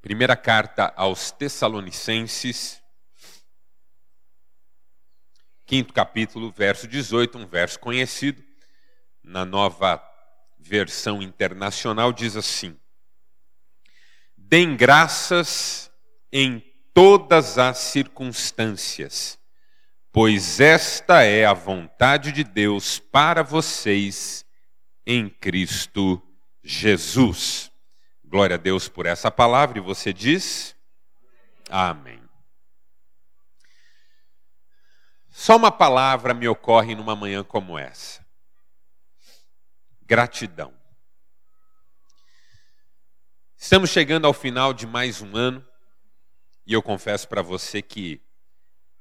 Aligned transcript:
Primeira 0.00 0.36
carta 0.36 0.92
aos 0.96 1.30
Tessalonicenses, 1.30 2.80
quinto 5.64 5.92
capítulo, 5.92 6.52
verso 6.52 6.86
18, 6.86 7.38
um 7.38 7.46
verso 7.46 7.80
conhecido. 7.80 8.42
Na 9.22 9.44
nova 9.44 10.00
versão 10.56 11.20
internacional 11.20 12.12
diz 12.12 12.36
assim: 12.36 12.78
Deem 14.36 14.76
graças 14.76 15.90
em 16.32 16.62
todas 16.94 17.58
as 17.58 17.78
circunstâncias, 17.78 19.38
pois 20.12 20.60
esta 20.60 21.22
é 21.22 21.44
a 21.44 21.52
vontade 21.52 22.30
de 22.30 22.44
Deus 22.44 22.98
para 23.00 23.42
vocês 23.42 24.46
em 25.04 25.28
Cristo 25.28 26.22
Jesus. 26.62 27.72
Glória 28.28 28.54
a 28.54 28.58
Deus 28.58 28.88
por 28.88 29.06
essa 29.06 29.30
palavra, 29.30 29.78
e 29.78 29.80
você 29.80 30.12
diz: 30.12 30.74
Amém. 31.70 32.20
Só 35.28 35.54
uma 35.54 35.70
palavra 35.70 36.34
me 36.34 36.48
ocorre 36.48 36.96
numa 36.96 37.14
manhã 37.14 37.44
como 37.44 37.78
essa: 37.78 38.26
gratidão. 40.02 40.74
Estamos 43.56 43.90
chegando 43.90 44.26
ao 44.26 44.32
final 44.32 44.74
de 44.74 44.88
mais 44.88 45.22
um 45.22 45.36
ano, 45.36 45.64
e 46.66 46.72
eu 46.72 46.82
confesso 46.82 47.28
para 47.28 47.42
você 47.42 47.80
que 47.80 48.20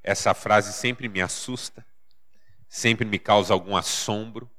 essa 0.03 0.35
frase 0.35 0.71
sempre 0.71 1.09
me 1.09 1.19
assusta, 1.19 1.83
sempre 2.69 3.05
me 3.05 3.17
causa 3.17 3.55
algum 3.55 3.75
assombro. 3.75 4.51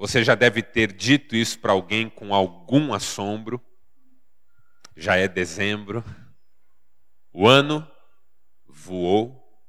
Você 0.00 0.24
já 0.24 0.34
deve 0.34 0.62
ter 0.62 0.94
dito 0.94 1.36
isso 1.36 1.58
para 1.58 1.72
alguém 1.72 2.08
com 2.08 2.34
algum 2.34 2.94
assombro. 2.94 3.62
Já 4.96 5.16
é 5.16 5.28
dezembro. 5.28 6.02
O 7.30 7.46
ano 7.46 7.86
voou. 8.66 9.62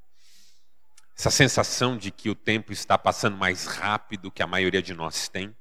Essa 1.17 1.29
sensação 1.29 1.97
de 1.97 2.11
que 2.11 2.29
o 2.29 2.33
tempo 2.33 2.71
está 2.71 2.97
passando 2.97 3.35
mais 3.35 3.65
rápido 3.65 4.31
que 4.31 4.41
a 4.41 4.47
maioria 4.47 4.81
de 4.81 4.93
nós 4.93 5.27
tem. 5.27 5.53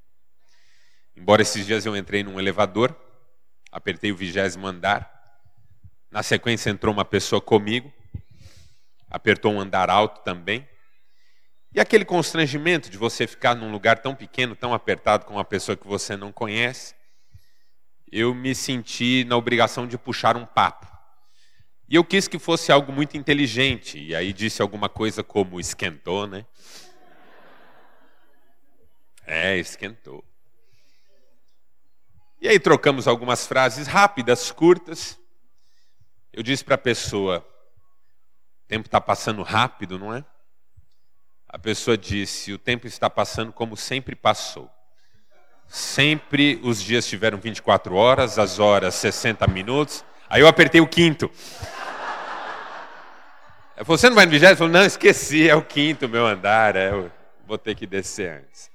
Embora 1.16 1.42
esses 1.42 1.66
dias 1.66 1.84
eu 1.84 1.96
entrei 1.96 2.22
num 2.22 2.38
elevador, 2.38 2.96
apertei 3.72 4.12
o 4.12 4.16
vigésimo 4.16 4.68
andar. 4.68 5.10
Na 6.12 6.22
sequência 6.22 6.70
entrou 6.70 6.94
uma 6.94 7.04
pessoa 7.04 7.41
comigo, 7.41 7.92
apertou 9.10 9.52
um 9.52 9.60
andar 9.60 9.91
alto 9.91 10.22
também. 10.22 10.69
E 11.72 11.78
aquele 11.78 12.04
constrangimento 12.04 12.90
de 12.90 12.98
você 12.98 13.26
ficar 13.26 13.54
num 13.54 13.70
lugar 13.70 14.00
tão 14.00 14.14
pequeno, 14.14 14.56
tão 14.56 14.74
apertado 14.74 15.24
com 15.24 15.34
uma 15.34 15.44
pessoa 15.44 15.76
que 15.76 15.86
você 15.86 16.16
não 16.16 16.32
conhece, 16.32 16.94
eu 18.10 18.34
me 18.34 18.54
senti 18.54 19.24
na 19.24 19.36
obrigação 19.36 19.86
de 19.86 19.96
puxar 19.96 20.36
um 20.36 20.44
papo. 20.44 20.88
E 21.88 21.94
eu 21.94 22.04
quis 22.04 22.26
que 22.26 22.38
fosse 22.38 22.72
algo 22.72 22.92
muito 22.92 23.16
inteligente, 23.16 23.98
e 23.98 24.14
aí 24.14 24.32
disse 24.32 24.60
alguma 24.60 24.88
coisa 24.88 25.22
como 25.22 25.60
esquentou, 25.60 26.26
né? 26.26 26.44
É, 29.24 29.56
esquentou. 29.56 30.24
E 32.41 32.48
aí 32.48 32.58
trocamos 32.58 33.06
algumas 33.06 33.46
frases 33.46 33.86
rápidas, 33.86 34.50
curtas. 34.50 35.18
Eu 36.32 36.42
disse 36.42 36.64
para 36.64 36.74
a 36.74 36.78
pessoa: 36.78 37.46
o 38.64 38.68
tempo 38.68 38.86
está 38.86 39.00
passando 39.00 39.42
rápido, 39.42 39.98
não 39.98 40.12
é? 40.14 40.24
A 41.52 41.58
pessoa 41.58 41.98
disse: 41.98 42.52
O 42.52 42.58
tempo 42.58 42.86
está 42.86 43.10
passando 43.10 43.52
como 43.52 43.76
sempre 43.76 44.14
passou. 44.14 44.70
Sempre 45.66 46.60
os 46.62 46.80
dias 46.80 47.06
tiveram 47.06 47.38
24 47.38 47.94
horas, 47.94 48.38
as 48.38 48.58
horas 48.58 48.94
60 48.94 49.46
minutos. 49.48 50.04
Aí 50.28 50.40
eu 50.40 50.48
apertei 50.48 50.80
o 50.80 50.86
quinto. 50.86 51.30
Você 53.84 54.08
não 54.08 54.14
vai 54.14 54.26
no 54.26 54.30
vigésimo? 54.30 54.58
Falou, 54.58 54.72
não, 54.72 54.84
esqueci, 54.84 55.48
é 55.48 55.54
o 55.54 55.62
quinto 55.62 56.08
meu 56.08 56.26
andar, 56.26 56.76
é, 56.76 56.91
eu 56.91 57.10
vou 57.47 57.56
ter 57.56 57.75
que 57.75 57.86
descer 57.86 58.42
antes. 58.42 58.70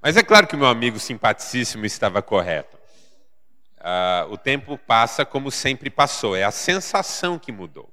Mas 0.00 0.16
é 0.16 0.22
claro 0.22 0.46
que 0.46 0.54
o 0.54 0.58
meu 0.58 0.68
amigo 0.68 0.98
simpaticíssimo 0.98 1.84
estava 1.84 2.22
correto. 2.22 2.78
Ah, 3.78 4.26
o 4.30 4.38
tempo 4.38 4.78
passa 4.78 5.24
como 5.24 5.50
sempre 5.50 5.90
passou, 5.90 6.36
é 6.36 6.44
a 6.44 6.50
sensação 6.50 7.38
que 7.38 7.50
mudou. 7.50 7.92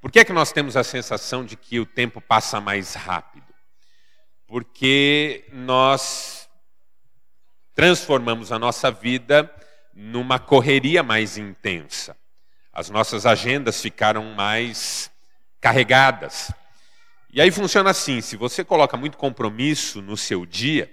Por 0.00 0.10
que 0.10 0.20
é 0.20 0.24
que 0.24 0.32
nós 0.32 0.50
temos 0.50 0.78
a 0.78 0.82
sensação 0.82 1.44
de 1.44 1.56
que 1.56 1.78
o 1.78 1.84
tempo 1.84 2.22
passa 2.22 2.58
mais 2.58 2.94
rápido? 2.94 3.52
Porque 4.46 5.44
nós 5.52 6.48
transformamos 7.74 8.50
a 8.50 8.58
nossa 8.58 8.90
vida 8.90 9.54
numa 9.94 10.38
correria 10.38 11.02
mais 11.02 11.36
intensa. 11.36 12.16
As 12.72 12.88
nossas 12.88 13.26
agendas 13.26 13.82
ficaram 13.82 14.24
mais 14.34 15.10
carregadas. 15.60 16.50
E 17.30 17.40
aí 17.40 17.50
funciona 17.50 17.90
assim: 17.90 18.22
se 18.22 18.36
você 18.36 18.64
coloca 18.64 18.96
muito 18.96 19.18
compromisso 19.18 20.00
no 20.00 20.16
seu 20.16 20.46
dia, 20.46 20.90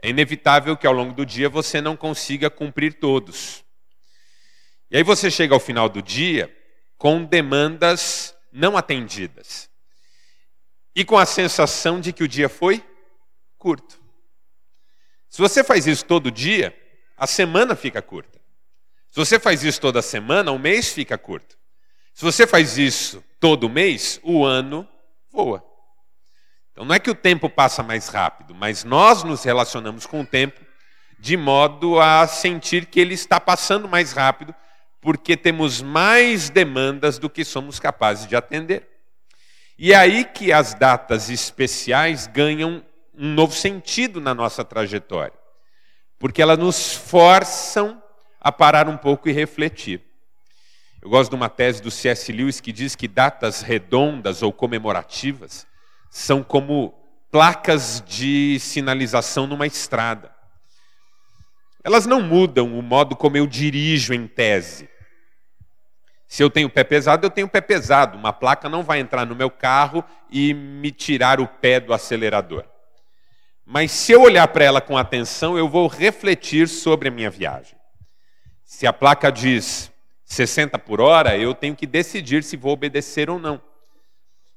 é 0.00 0.08
inevitável 0.08 0.76
que 0.76 0.86
ao 0.86 0.92
longo 0.92 1.12
do 1.12 1.26
dia 1.26 1.48
você 1.48 1.80
não 1.80 1.96
consiga 1.96 2.48
cumprir 2.48 2.94
todos. 2.94 3.64
E 4.88 4.96
aí 4.96 5.02
você 5.02 5.32
chega 5.32 5.52
ao 5.52 5.60
final 5.60 5.88
do 5.88 6.00
dia 6.00 6.54
com 6.96 7.24
demandas 7.24 8.34
não 8.52 8.76
atendidas. 8.76 9.68
E 10.94 11.04
com 11.04 11.18
a 11.18 11.26
sensação 11.26 12.00
de 12.00 12.12
que 12.12 12.22
o 12.22 12.28
dia 12.28 12.48
foi 12.48 12.84
curto. 13.58 14.00
Se 15.28 15.40
você 15.40 15.64
faz 15.64 15.86
isso 15.86 16.04
todo 16.04 16.30
dia, 16.30 16.76
a 17.16 17.26
semana 17.26 17.74
fica 17.74 18.00
curta. 18.00 18.40
Se 19.10 19.18
você 19.18 19.38
faz 19.38 19.64
isso 19.64 19.80
toda 19.80 20.02
semana, 20.02 20.52
o 20.52 20.58
mês 20.58 20.92
fica 20.92 21.18
curto. 21.18 21.56
Se 22.12 22.24
você 22.24 22.46
faz 22.46 22.78
isso 22.78 23.22
todo 23.40 23.68
mês, 23.68 24.20
o 24.22 24.44
ano 24.44 24.88
voa. 25.30 25.64
Então 26.70 26.84
não 26.84 26.94
é 26.94 26.98
que 26.98 27.10
o 27.10 27.14
tempo 27.14 27.48
passa 27.48 27.82
mais 27.82 28.08
rápido, 28.08 28.54
mas 28.54 28.84
nós 28.84 29.22
nos 29.22 29.42
relacionamos 29.44 30.06
com 30.06 30.20
o 30.20 30.26
tempo 30.26 30.60
de 31.18 31.36
modo 31.36 32.00
a 32.00 32.26
sentir 32.26 32.86
que 32.86 33.00
ele 33.00 33.14
está 33.14 33.40
passando 33.40 33.88
mais 33.88 34.12
rápido 34.12 34.54
porque 35.04 35.36
temos 35.36 35.82
mais 35.82 36.48
demandas 36.48 37.18
do 37.18 37.28
que 37.28 37.44
somos 37.44 37.78
capazes 37.78 38.26
de 38.26 38.34
atender. 38.34 38.88
E 39.78 39.92
é 39.92 39.96
aí 39.96 40.24
que 40.24 40.50
as 40.50 40.72
datas 40.72 41.28
especiais 41.28 42.26
ganham 42.26 42.82
um 43.14 43.34
novo 43.34 43.52
sentido 43.52 44.18
na 44.18 44.34
nossa 44.34 44.64
trajetória, 44.64 45.34
porque 46.18 46.40
elas 46.40 46.56
nos 46.56 46.94
forçam 46.94 48.02
a 48.40 48.50
parar 48.50 48.88
um 48.88 48.96
pouco 48.96 49.28
e 49.28 49.32
refletir. 49.32 50.00
Eu 51.02 51.10
gosto 51.10 51.28
de 51.28 51.36
uma 51.36 51.50
tese 51.50 51.82
do 51.82 51.90
C.S. 51.90 52.32
Lewis 52.32 52.58
que 52.58 52.72
diz 52.72 52.96
que 52.96 53.06
datas 53.06 53.60
redondas 53.60 54.42
ou 54.42 54.54
comemorativas 54.54 55.66
são 56.08 56.42
como 56.42 56.94
placas 57.30 58.02
de 58.06 58.58
sinalização 58.58 59.46
numa 59.46 59.66
estrada. 59.66 60.34
Elas 61.84 62.06
não 62.06 62.22
mudam 62.22 62.78
o 62.78 62.80
modo 62.80 63.14
como 63.14 63.36
eu 63.36 63.46
dirijo 63.46 64.14
em 64.14 64.26
tese, 64.26 64.88
se 66.34 66.42
eu 66.42 66.50
tenho 66.50 66.68
pé 66.68 66.82
pesado, 66.82 67.24
eu 67.24 67.30
tenho 67.30 67.46
pé 67.46 67.60
pesado. 67.60 68.18
Uma 68.18 68.32
placa 68.32 68.68
não 68.68 68.82
vai 68.82 68.98
entrar 68.98 69.24
no 69.24 69.36
meu 69.36 69.48
carro 69.48 70.02
e 70.28 70.52
me 70.52 70.90
tirar 70.90 71.38
o 71.38 71.46
pé 71.46 71.78
do 71.78 71.94
acelerador. 71.94 72.64
Mas 73.64 73.92
se 73.92 74.10
eu 74.10 74.22
olhar 74.22 74.48
para 74.48 74.64
ela 74.64 74.80
com 74.80 74.98
atenção, 74.98 75.56
eu 75.56 75.68
vou 75.68 75.86
refletir 75.86 76.66
sobre 76.66 77.06
a 77.06 77.12
minha 77.12 77.30
viagem. 77.30 77.76
Se 78.64 78.84
a 78.84 78.92
placa 78.92 79.30
diz 79.30 79.92
60 80.24 80.76
por 80.76 81.00
hora, 81.00 81.38
eu 81.38 81.54
tenho 81.54 81.76
que 81.76 81.86
decidir 81.86 82.42
se 82.42 82.56
vou 82.56 82.72
obedecer 82.72 83.30
ou 83.30 83.38
não. 83.38 83.62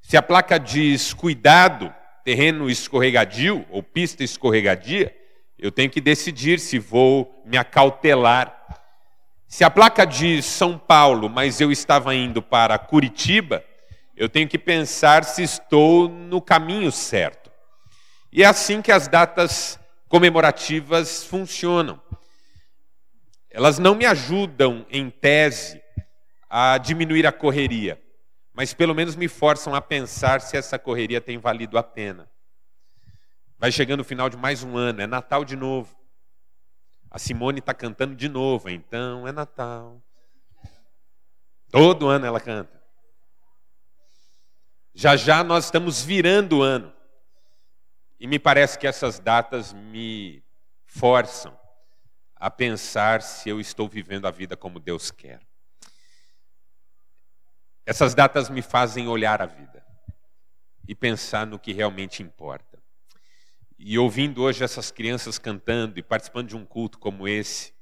Se 0.01 0.17
a 0.17 0.21
placa 0.23 0.57
diz 0.57 1.13
cuidado, 1.13 1.93
terreno 2.23 2.71
escorregadio 2.71 3.63
ou 3.69 3.83
pista 3.83 4.23
escorregadia, 4.23 5.15
eu 5.59 5.71
tenho 5.71 5.91
que 5.91 6.01
decidir 6.01 6.59
se 6.59 6.79
vou 6.79 7.39
me 7.45 7.55
acautelar 7.55 8.56
se 9.47 9.63
a 9.63 9.69
placa 9.69 10.05
diz 10.05 10.45
São 10.45 10.77
Paulo, 10.77 11.29
mas 11.29 11.61
eu 11.61 11.71
estava 11.71 12.13
indo 12.13 12.41
para 12.41 12.77
Curitiba, 12.77 13.63
eu 14.15 14.27
tenho 14.27 14.47
que 14.47 14.57
pensar 14.57 15.23
se 15.23 15.41
estou 15.41 16.09
no 16.09 16.41
caminho 16.41 16.91
certo. 16.91 17.51
E 18.31 18.43
é 18.43 18.45
assim 18.45 18.81
que 18.81 18.91
as 18.91 19.07
datas 19.07 19.79
comemorativas 20.09 21.23
funcionam. 21.23 22.01
Elas 23.49 23.79
não 23.79 23.95
me 23.95 24.05
ajudam, 24.05 24.85
em 24.89 25.09
tese, 25.09 25.81
a 26.49 26.77
diminuir 26.77 27.25
a 27.25 27.31
correria, 27.31 28.01
mas 28.53 28.73
pelo 28.73 28.93
menos 28.93 29.15
me 29.15 29.27
forçam 29.27 29.73
a 29.73 29.81
pensar 29.81 30.41
se 30.41 30.57
essa 30.57 30.77
correria 30.77 31.21
tem 31.21 31.37
valido 31.37 31.77
a 31.77 31.83
pena. 31.83 32.29
Vai 33.57 33.71
chegando 33.71 34.01
o 34.01 34.05
final 34.05 34.29
de 34.29 34.37
mais 34.37 34.61
um 34.61 34.77
ano, 34.77 35.01
é 35.01 35.07
Natal 35.07 35.43
de 35.43 35.55
novo. 35.55 35.95
A 37.17 37.19
Simone 37.19 37.57
está 37.57 37.73
cantando 37.73 38.15
de 38.15 38.29
novo, 38.29 38.69
então 38.69 39.27
é 39.27 39.31
Natal. 39.31 39.99
Todo 41.71 42.09
ano 42.09 42.27
ela 42.27 42.39
canta. 42.39 42.79
Já 44.93 45.15
já 45.15 45.43
nós 45.43 45.65
estamos 45.65 46.03
virando 46.03 46.59
o 46.59 46.61
ano. 46.61 46.93
E 48.19 48.27
me 48.27 48.37
parece 48.37 48.77
que 48.77 48.85
essas 48.85 49.17
datas 49.17 49.73
me 49.73 50.43
forçam 50.85 51.59
a 52.35 52.51
pensar 52.51 53.23
se 53.23 53.49
eu 53.49 53.59
estou 53.59 53.89
vivendo 53.89 54.27
a 54.27 54.31
vida 54.31 54.55
como 54.55 54.79
Deus 54.79 55.09
quer. 55.09 55.41
Essas 57.83 58.13
datas 58.13 58.47
me 58.47 58.61
fazem 58.61 59.07
olhar 59.07 59.41
a 59.41 59.47
vida 59.47 59.83
e 60.87 60.93
pensar 60.93 61.47
no 61.47 61.57
que 61.57 61.73
realmente 61.73 62.21
importa. 62.21 62.76
E 63.79 63.97
ouvindo 63.99 64.41
hoje 64.41 64.63
essas 64.63 64.89
crianças 64.89 65.37
cantando 65.37 65.99
e 65.99 66.03
participando 66.03 66.47
de 66.47 66.55
um 66.55 66.65
culto 66.65 66.97
como 66.97 67.27
esse, 67.27 67.73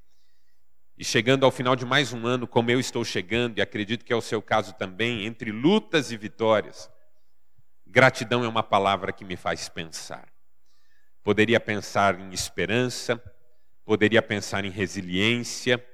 e 0.98 1.04
chegando 1.04 1.46
ao 1.46 1.52
final 1.52 1.76
de 1.76 1.86
mais 1.86 2.14
um 2.14 2.26
ano, 2.26 2.48
como 2.48 2.72
eu 2.72 2.80
estou 2.80 3.04
chegando, 3.04 3.58
e 3.58 3.62
acredito 3.62 4.06
que 4.06 4.14
é 4.14 4.16
o 4.16 4.22
seu 4.22 4.42
caso 4.42 4.74
também, 4.74 5.26
entre 5.26 5.52
lutas 5.52 6.12
e 6.12 6.18
vitórias, 6.18 6.90
gratidão 7.86 8.44
é 8.44 8.48
uma 8.48 8.64
palavra 8.64 9.12
que 9.12 9.26
me 9.26 9.36
faz 9.36 9.68
pensar. 9.68 10.28
Poderia 11.22 11.60
pensar 11.60 12.20
em 12.20 12.32
esperança, 12.34 13.22
poderia 13.84 14.22
pensar 14.22 14.64
em 14.64 14.70
resiliência, 14.70 15.86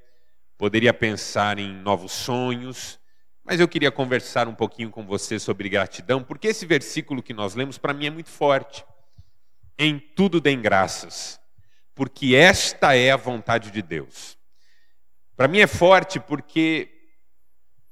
poderia 0.55 0.93
pensar 0.93 1.57
em 1.57 1.73
novos 1.73 2.11
sonhos, 2.11 2.99
mas 3.43 3.59
eu 3.59 3.67
queria 3.67 3.91
conversar 3.91 4.47
um 4.47 4.53
pouquinho 4.53 4.91
com 4.91 5.05
você 5.05 5.39
sobre 5.39 5.67
gratidão, 5.67 6.23
porque 6.23 6.47
esse 6.47 6.65
versículo 6.65 7.23
que 7.23 7.33
nós 7.33 7.55
lemos 7.55 7.79
para 7.79 7.93
mim 7.93 8.05
é 8.05 8.11
muito 8.11 8.29
forte. 8.29 8.85
Em 9.83 9.97
tudo 9.97 10.39
deem 10.39 10.61
graças, 10.61 11.41
porque 11.95 12.35
esta 12.35 12.95
é 12.95 13.09
a 13.09 13.17
vontade 13.17 13.71
de 13.71 13.81
Deus. 13.81 14.37
Para 15.35 15.47
mim 15.47 15.57
é 15.57 15.65
forte 15.65 16.19
porque 16.19 16.87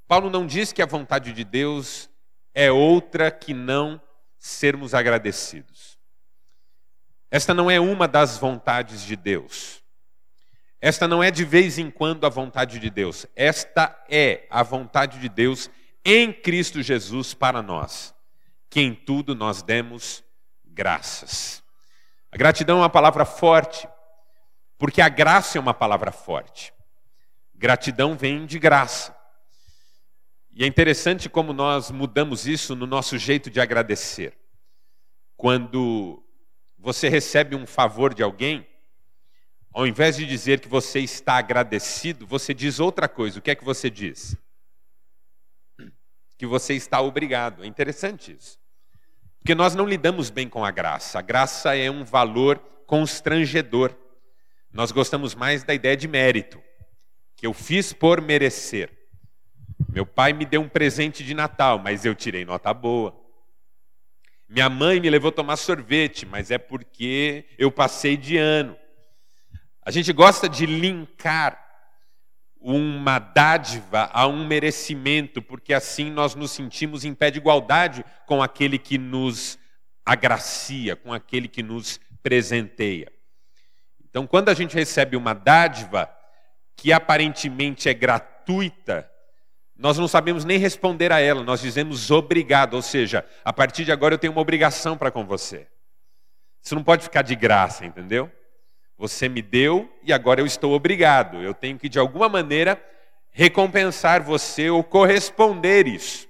Paulo 0.08 0.30
não 0.30 0.46
diz 0.46 0.72
que 0.72 0.84
a 0.84 0.86
vontade 0.86 1.34
de 1.34 1.44
Deus 1.44 2.08
é 2.54 2.72
outra 2.72 3.32
que 3.32 3.56
não 3.56 4.00
sermos 4.38 4.94
agradecidos. 4.94 5.98
Esta 7.32 7.56
não 7.56 7.72
é 7.72 7.80
uma 7.80 8.08
das 8.08 8.38
vontades 8.38 9.02
de 9.02 9.16
Deus. 9.16 9.82
Esta 10.80 11.08
não 11.08 11.24
é 11.24 11.32
de 11.32 11.44
vez 11.44 11.80
em 11.80 11.90
quando 11.90 12.24
a 12.28 12.30
vontade 12.30 12.78
de 12.78 12.92
Deus. 12.92 13.26
Esta 13.36 14.00
é 14.08 14.46
a 14.52 14.62
vontade 14.62 15.18
de 15.18 15.28
Deus 15.28 15.72
em 16.06 16.32
Cristo 16.32 16.84
Jesus 16.84 17.34
para 17.34 17.64
nós, 17.64 18.14
que 18.70 18.80
em 18.80 18.94
tudo 18.94 19.34
nós 19.34 19.64
demos 19.64 20.24
graças. 20.64 21.68
A 22.32 22.38
gratidão 22.38 22.78
é 22.78 22.82
uma 22.82 22.90
palavra 22.90 23.26
forte, 23.26 23.88
porque 24.78 25.02
a 25.02 25.10
graça 25.10 25.58
é 25.58 25.62
uma 25.62 25.74
palavra 25.74 26.12
forte. 26.12 26.74
Gratidão 27.56 28.16
vem 28.16 28.46
de 28.46 28.60
graça. 28.60 29.18
E 30.52 30.64
é 30.64 30.68
interessante 30.68 31.30
como 31.30 31.54
nós 31.54 31.90
mudamos 31.90 32.46
isso 32.46 32.76
no 32.76 32.86
nosso 32.86 33.18
jeito 33.18 33.50
de 33.50 33.60
agradecer. 33.60 34.38
Quando 35.36 36.24
você 36.78 37.10
recebe 37.10 37.56
um 37.56 37.66
favor 37.66 38.14
de 38.14 38.22
alguém, 38.22 38.68
ao 39.74 39.88
invés 39.88 40.18
de 40.18 40.26
dizer 40.26 40.60
que 40.60 40.68
você 40.68 41.00
está 41.00 41.38
agradecido, 41.38 42.28
você 42.28 42.54
diz 42.54 42.80
outra 42.80 43.08
coisa. 43.08 43.40
O 43.40 43.42
que 43.42 43.52
é 43.52 43.56
que 43.56 43.64
você 43.64 43.90
diz? 43.90 44.36
Que 46.38 46.46
você 46.46 46.74
está 46.74 47.02
obrigado. 47.02 47.64
É 47.64 47.68
interessante 47.68 48.34
isso. 48.34 48.59
Porque 49.40 49.56
nós 49.56 49.76
não 49.76 49.86
lidamos 49.86 50.30
bem 50.30 50.48
com 50.48 50.64
a 50.64 50.72
graça. 50.72 51.20
A 51.20 51.22
graça 51.22 51.76
é 51.76 51.90
um 51.90 52.04
valor 52.04 52.58
constrangedor. 52.86 53.96
Nós 54.72 54.92
gostamos 54.92 55.34
mais 55.34 55.64
da 55.64 55.74
ideia 55.74 55.98
de 55.98 56.08
mérito 56.08 56.62
que 57.36 57.48
eu 57.48 57.54
fiz 57.54 57.94
por 57.94 58.22
merecer. 58.22 58.92
Meu 59.88 60.06
pai 60.06 60.34
me 60.34 60.46
deu 60.46 60.62
um 60.62 60.68
presente 60.68 61.24
de 61.24 61.34
Natal, 61.34 61.80
mas 61.80 62.04
eu 62.04 62.14
tirei 62.14 62.44
nota 62.44 62.74
boa. 62.74 63.18
Minha 64.48 64.70
mãe 64.70 65.00
me 65.00 65.10
levou 65.10 65.32
tomar 65.32 65.56
sorvete, 65.56 66.26
mas 66.26 66.52
é 66.52 66.58
porque 66.58 67.46
eu 67.58 67.72
passei 67.72 68.18
de 68.18 68.36
ano. 68.38 68.76
A 69.82 69.92
gente 69.92 70.12
gosta 70.12 70.50
de 70.50 70.66
linkar 70.66 71.69
uma 72.60 73.20
dádiva 73.20 74.10
a 74.12 74.28
um 74.28 74.46
merecimento, 74.46 75.42
porque 75.42 75.74
assim 75.74 76.12
nós 76.12 76.36
nos 76.36 76.52
sentimos 76.52 77.06
em 77.06 77.14
pé 77.14 77.32
de 77.32 77.40
igualdade 77.40 78.04
com 78.26 78.44
aquele 78.44 78.78
que 78.78 78.98
nos 78.98 79.58
agracia, 80.06 80.96
com 80.96 81.14
aquele 81.14 81.48
que 81.48 81.64
nos 81.64 82.00
presenteia. 82.22 83.12
Então, 84.10 84.28
quando 84.28 84.50
a 84.50 84.54
gente 84.54 84.76
recebe 84.76 85.16
uma 85.16 85.34
dádiva, 85.34 86.10
que 86.76 86.92
aparentemente 86.92 87.88
é 87.88 87.94
gratuita, 87.94 89.10
nós 89.78 89.98
não 89.98 90.08
sabemos 90.08 90.44
nem 90.44 90.58
responder 90.58 91.12
a 91.12 91.20
ela, 91.20 91.44
nós 91.44 91.62
dizemos 91.62 92.12
obrigado, 92.12 92.74
ou 92.74 92.82
seja, 92.82 93.26
a 93.46 93.54
partir 93.54 93.86
de 93.86 93.92
agora 93.92 94.16
eu 94.16 94.20
tenho 94.20 94.34
uma 94.34 94.42
obrigação 94.42 94.98
para 94.98 95.12
com 95.12 95.26
você. 95.26 95.68
Isso 96.62 96.76
não 96.76 96.84
pode 96.84 97.04
ficar 97.04 97.22
de 97.22 97.36
graça, 97.36 97.86
entendeu? 97.86 98.30
Você 99.00 99.28
me 99.28 99.42
deu 99.42 99.92
e 100.04 100.14
agora 100.14 100.42
eu 100.42 100.46
estou 100.46 100.74
obrigado. 100.74 101.42
Eu 101.42 101.56
tenho 101.56 101.80
que, 101.80 101.90
de 101.90 101.98
alguma 101.98 102.30
maneira, 102.30 102.80
recompensar 103.32 104.22
você 104.22 104.70
ou 104.70 104.84
corresponder 104.84 105.88
isso. 105.88 106.30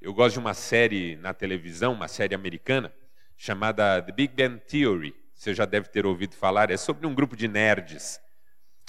Eu 0.00 0.14
gosto 0.14 0.34
de 0.34 0.38
uma 0.38 0.54
série 0.54 1.16
na 1.16 1.34
televisão, 1.34 1.92
uma 1.94 2.06
série 2.06 2.36
americana, 2.36 2.94
chamada 3.36 4.00
The 4.00 4.12
Big 4.12 4.34
Bang 4.36 4.60
Theory. 4.60 5.12
Você 5.34 5.52
já 5.52 5.64
deve 5.64 5.88
ter 5.88 6.06
ouvido 6.06 6.36
falar. 6.36 6.70
É 6.70 6.76
sobre 6.76 7.08
um 7.08 7.14
grupo 7.14 7.34
de 7.34 7.48
nerds 7.48 8.20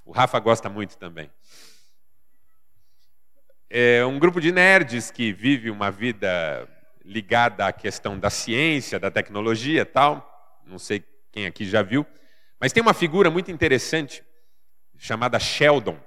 o 0.07 0.11
Rafa 0.11 0.39
gosta 0.39 0.69
muito 0.69 0.97
também. 0.97 1.29
É 3.69 4.05
um 4.05 4.17
grupo 4.17 4.39
de 4.39 4.53
nerds 4.53 5.11
que 5.11 5.33
vive 5.33 5.69
uma 5.69 5.91
vida 5.91 6.65
ligada 7.03 7.67
à 7.67 7.73
questão 7.73 8.17
da 8.17 8.29
ciência, 8.29 8.97
da 8.97 9.11
tecnologia 9.11 9.85
tal. 9.85 10.61
Não 10.65 10.79
sei 10.79 11.03
quem 11.29 11.45
aqui 11.45 11.65
já 11.65 11.81
viu. 11.81 12.05
Mas 12.59 12.73
tem 12.73 12.81
uma 12.81 12.93
figura 12.93 13.29
muito 13.29 13.51
interessante 13.51 14.23
chamada 14.97 15.39
Sheldon, 15.39 15.99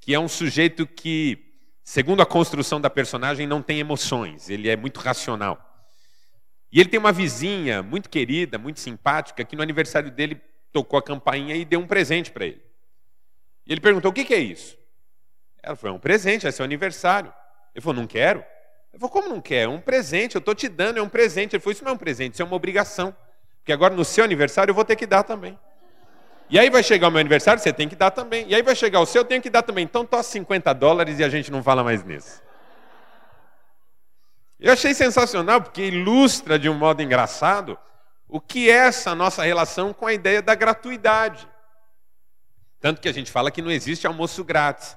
que 0.00 0.14
é 0.14 0.18
um 0.18 0.28
sujeito 0.28 0.86
que, 0.86 1.38
segundo 1.82 2.22
a 2.22 2.26
construção 2.26 2.80
da 2.80 2.88
personagem, 2.88 3.46
não 3.46 3.62
tem 3.62 3.80
emoções, 3.80 4.48
ele 4.48 4.68
é 4.68 4.76
muito 4.76 5.00
racional. 5.00 5.68
E 6.70 6.80
ele 6.80 6.88
tem 6.88 6.98
uma 6.98 7.12
vizinha 7.12 7.82
muito 7.82 8.08
querida, 8.08 8.58
muito 8.58 8.80
simpática, 8.80 9.44
que 9.44 9.54
no 9.54 9.62
aniversário 9.62 10.10
dele 10.10 10.40
tocou 10.72 10.98
a 10.98 11.02
campainha 11.02 11.54
e 11.54 11.64
deu 11.64 11.78
um 11.78 11.86
presente 11.86 12.30
para 12.30 12.46
ele. 12.46 12.62
E 13.66 13.72
ele 13.72 13.80
perguntou: 13.80 14.10
o 14.10 14.14
que, 14.14 14.24
que 14.24 14.34
é 14.34 14.38
isso? 14.38 14.78
Ela 15.62 15.76
falou: 15.76 15.94
é 15.94 15.98
um 15.98 16.00
presente, 16.00 16.46
é 16.46 16.50
seu 16.50 16.64
aniversário. 16.64 17.32
Ele 17.74 17.82
falou: 17.82 18.00
não 18.00 18.06
quero. 18.06 18.40
Ele 18.90 18.98
falou: 18.98 19.10
como 19.10 19.28
não 19.28 19.40
quer? 19.40 19.64
É 19.64 19.68
um 19.68 19.80
presente, 19.80 20.34
eu 20.34 20.38
estou 20.38 20.54
te 20.54 20.68
dando, 20.68 20.98
é 20.98 21.02
um 21.02 21.08
presente. 21.08 21.54
Ele 21.54 21.60
falou: 21.60 21.72
isso 21.72 21.84
não 21.84 21.92
é 21.92 21.94
um 21.94 21.98
presente, 21.98 22.32
isso 22.32 22.42
é 22.42 22.44
uma 22.44 22.56
obrigação. 22.56 23.14
Porque 23.58 23.72
agora 23.72 23.94
no 23.94 24.04
seu 24.04 24.24
aniversário 24.24 24.70
eu 24.70 24.74
vou 24.74 24.84
ter 24.84 24.96
que 24.96 25.06
dar 25.06 25.22
também. 25.22 25.58
E 26.50 26.58
aí 26.58 26.68
vai 26.68 26.82
chegar 26.82 27.08
o 27.08 27.10
meu 27.10 27.20
aniversário, 27.20 27.62
você 27.62 27.72
tem 27.72 27.88
que 27.88 27.96
dar 27.96 28.10
também. 28.10 28.46
E 28.48 28.54
aí 28.54 28.62
vai 28.62 28.76
chegar 28.76 29.00
o 29.00 29.06
seu, 29.06 29.22
eu 29.22 29.24
tenho 29.24 29.40
que 29.40 29.50
dar 29.50 29.62
também. 29.62 29.84
Então 29.84 30.04
tosse 30.04 30.32
50 30.32 30.72
dólares 30.74 31.18
e 31.18 31.24
a 31.24 31.28
gente 31.28 31.50
não 31.50 31.62
fala 31.62 31.82
mais 31.82 32.04
nisso. 32.04 32.42
Eu 34.60 34.72
achei 34.72 34.94
sensacional, 34.94 35.60
porque 35.60 35.82
ilustra 35.86 36.58
de 36.58 36.68
um 36.68 36.74
modo 36.74 37.02
engraçado 37.02 37.76
o 38.28 38.40
que 38.40 38.70
é 38.70 38.74
essa 38.74 39.14
nossa 39.14 39.42
relação 39.42 39.92
com 39.92 40.06
a 40.06 40.12
ideia 40.12 40.40
da 40.40 40.54
gratuidade. 40.54 41.46
Tanto 42.80 43.00
que 43.00 43.08
a 43.08 43.12
gente 43.12 43.30
fala 43.30 43.50
que 43.50 43.60
não 43.60 43.70
existe 43.70 44.06
almoço 44.06 44.42
grátis. 44.42 44.96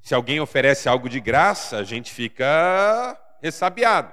Se 0.00 0.14
alguém 0.14 0.40
oferece 0.40 0.88
algo 0.88 1.08
de 1.08 1.20
graça, 1.20 1.76
a 1.76 1.84
gente 1.84 2.12
fica 2.12 3.16
ressabiado. 3.40 4.12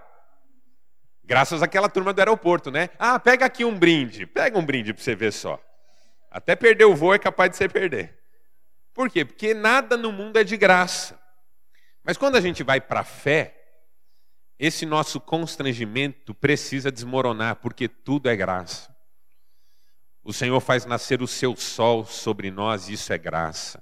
Graças 1.24 1.63
àquela 1.63 1.89
turma 1.89 2.13
do 2.13 2.20
aeroporto, 2.20 2.70
né? 2.70 2.89
Ah, 3.00 3.20
pega 3.20 3.46
aqui 3.46 3.65
um 3.65 3.77
brinde. 3.77 4.25
Pega 4.25 4.58
um 4.58 4.65
brinde 4.65 4.94
para 4.94 5.04
você 5.04 5.15
ver 5.15 5.32
só. 5.32 5.60
Até 6.32 6.56
perder 6.56 6.86
o 6.86 6.96
voo 6.96 7.14
é 7.14 7.20
capaz 7.20 7.52
de 7.52 7.58
você 7.58 7.68
perder. 7.68 8.18
Por 8.94 9.10
quê? 9.10 9.24
Porque 9.26 9.54
nada 9.54 9.96
no 9.96 10.12
mundo 10.12 10.38
é 10.38 10.44
de 10.44 10.58
graça. 10.58 11.20
Mas 12.04 12.18
quando 12.18 12.36
a 12.36 12.42
gente 12.42 12.64
vai 12.64 12.82
para 12.82 13.02
a 13.02 13.04
fé, 13.04 13.56
esse 14.58 14.86
nosso 14.86 15.22
constrangimento 15.22 16.34
precisa 16.34 16.92
desmoronar, 16.92 17.56
porque 17.58 17.88
tudo 17.88 18.30
é 18.30 18.36
graça. 18.36 18.94
O 20.24 20.34
Senhor 20.34 20.60
faz 20.60 20.86
nascer 20.86 21.22
o 21.22 21.28
seu 21.28 21.56
sol 21.56 22.06
sobre 22.06 22.52
nós, 22.52 22.90
isso 22.90 23.14
é 23.14 23.18
graça. 23.18 23.82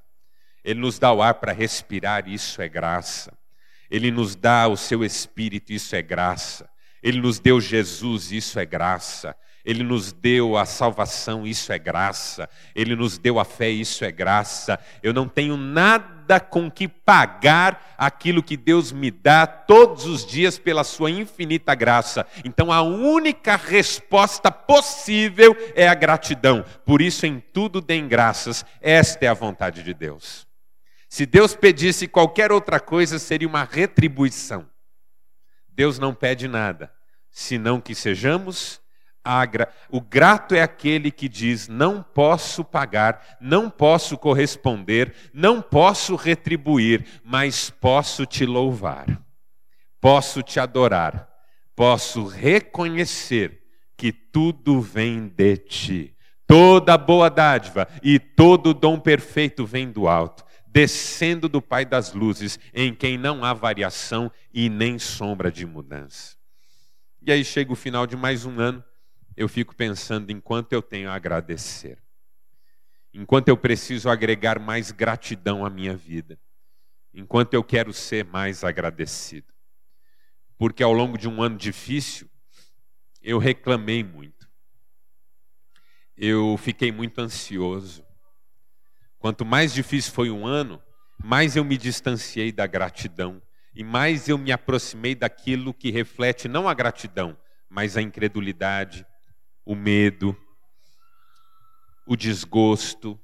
Ele 0.63 0.79
nos 0.79 0.99
dá 0.99 1.11
o 1.11 1.21
ar 1.21 1.35
para 1.35 1.51
respirar, 1.51 2.27
isso 2.27 2.61
é 2.61 2.69
graça. 2.69 3.35
Ele 3.89 4.11
nos 4.11 4.35
dá 4.35 4.67
o 4.67 4.77
seu 4.77 5.03
espírito, 5.03 5.73
isso 5.73 5.95
é 5.95 6.01
graça. 6.01 6.69
Ele 7.01 7.21
nos 7.21 7.39
deu 7.39 7.59
Jesus, 7.61 8.31
isso 8.31 8.59
é 8.59 8.65
graça. 8.65 9.35
Ele 9.67 9.83
nos 9.83 10.13
deu 10.13 10.55
a 10.55 10.65
salvação, 10.65 11.45
isso 11.45 11.73
é 11.73 11.77
graça. 11.77 12.49
Ele 12.73 12.95
nos 12.95 13.17
deu 13.17 13.37
a 13.37 13.43
fé, 13.43 13.69
isso 13.69 14.05
é 14.05 14.11
graça. 14.13 14.79
Eu 15.03 15.13
não 15.13 15.27
tenho 15.27 15.57
nada 15.57 16.39
com 16.39 16.71
que 16.71 16.87
pagar 16.87 17.95
aquilo 17.97 18.41
que 18.41 18.55
Deus 18.55 18.93
me 18.93 19.11
dá 19.11 19.45
todos 19.45 20.05
os 20.05 20.25
dias 20.25 20.57
pela 20.57 20.85
sua 20.85 21.11
infinita 21.11 21.75
graça. 21.75 22.25
Então 22.45 22.71
a 22.71 22.81
única 22.81 23.57
resposta 23.57 24.49
possível 24.49 25.53
é 25.75 25.85
a 25.85 25.93
gratidão. 25.93 26.63
Por 26.85 27.01
isso, 27.01 27.25
em 27.25 27.43
tudo 27.51 27.81
deem 27.81 28.07
graças. 28.07 28.65
Esta 28.79 29.25
é 29.25 29.27
a 29.27 29.33
vontade 29.33 29.83
de 29.83 29.93
Deus. 29.93 30.47
Se 31.09 31.25
Deus 31.25 31.53
pedisse 31.53 32.07
qualquer 32.07 32.53
outra 32.53 32.79
coisa, 32.79 33.19
seria 33.19 33.47
uma 33.49 33.65
retribuição. 33.65 34.65
Deus 35.77 35.99
não 35.99 36.11
pede 36.11 36.47
nada, 36.47 36.91
senão 37.29 37.79
que 37.79 37.93
sejamos 37.93 38.81
agra... 39.23 39.71
o 39.91 40.01
grato 40.01 40.55
é 40.55 40.61
aquele 40.63 41.11
que 41.11 41.29
diz: 41.29 41.67
não 41.67 42.01
posso 42.01 42.65
pagar, 42.65 43.37
não 43.39 43.69
posso 43.69 44.17
corresponder, 44.17 45.13
não 45.31 45.61
posso 45.61 46.15
retribuir, 46.15 47.05
mas 47.23 47.69
posso 47.69 48.25
te 48.25 48.43
louvar, 48.43 49.05
posso 50.01 50.41
te 50.41 50.59
adorar, 50.59 51.29
posso 51.75 52.25
reconhecer 52.25 53.61
que 53.95 54.11
tudo 54.11 54.81
vem 54.81 55.27
de 55.27 55.57
ti. 55.57 56.17
Toda 56.47 56.97
boa 56.97 57.29
dádiva 57.29 57.87
e 58.01 58.17
todo 58.17 58.73
dom 58.73 58.99
perfeito 58.99 59.63
vem 59.63 59.91
do 59.91 60.07
alto, 60.07 60.43
descendo 60.77 61.49
do 61.49 61.59
Pai 61.59 61.83
das 61.83 62.13
luzes, 62.13 62.59
em 62.71 62.93
quem 62.93 63.17
não 63.17 63.43
há 63.43 63.51
variação 63.51 64.31
e 64.53 64.69
nem 64.69 64.99
sombra 64.99 65.51
de 65.51 65.65
mudança. 65.65 66.37
E 67.19 67.31
aí 67.31 67.43
chega 67.43 67.73
o 67.73 67.75
final 67.75 68.05
de 68.05 68.15
mais 68.15 68.45
um 68.45 68.59
ano, 68.59 68.83
eu 69.35 69.49
fico 69.49 69.75
pensando 69.75 70.29
em 70.29 70.39
quanto 70.39 70.73
eu 70.73 70.81
tenho 70.83 71.09
a 71.09 71.15
agradecer, 71.15 71.97
enquanto 73.11 73.47
eu 73.47 73.57
preciso 73.57 74.07
agregar 74.07 74.59
mais 74.59 74.91
gratidão 74.91 75.65
à 75.65 75.69
minha 75.71 75.97
vida, 75.97 76.39
enquanto 77.11 77.55
eu 77.55 77.63
quero 77.63 77.91
ser 77.91 78.23
mais 78.25 78.63
agradecido. 78.63 79.51
Porque 80.59 80.83
ao 80.83 80.93
longo 80.93 81.17
de 81.17 81.27
um 81.27 81.41
ano 81.41 81.57
difícil, 81.57 82.29
eu 83.19 83.39
reclamei 83.39 84.03
muito, 84.03 84.47
eu 86.15 86.55
fiquei 86.55 86.91
muito 86.91 87.19
ansioso. 87.19 88.06
Quanto 89.19 89.43
mais 89.43 89.73
difícil 89.73 90.13
foi 90.13 90.29
um 90.29 90.45
ano, 90.45 90.81
mais 91.23 91.55
eu 91.55 91.65
me 91.65 91.77
distanciei 91.77 92.51
da 92.51 92.67
gratidão 92.67 93.41
e 93.73 93.83
mais 93.83 94.27
eu 94.27 94.37
me 94.37 94.51
aproximei 94.51 95.13
daquilo 95.13 95.73
que 95.73 95.91
reflete 95.91 96.47
não 96.47 96.67
a 96.67 96.73
gratidão, 96.73 97.37
mas 97.69 97.97
a 97.97 98.01
incredulidade, 98.01 99.05
o 99.65 99.75
medo, 99.75 100.35
o 102.05 102.15
desgosto, 102.15 103.19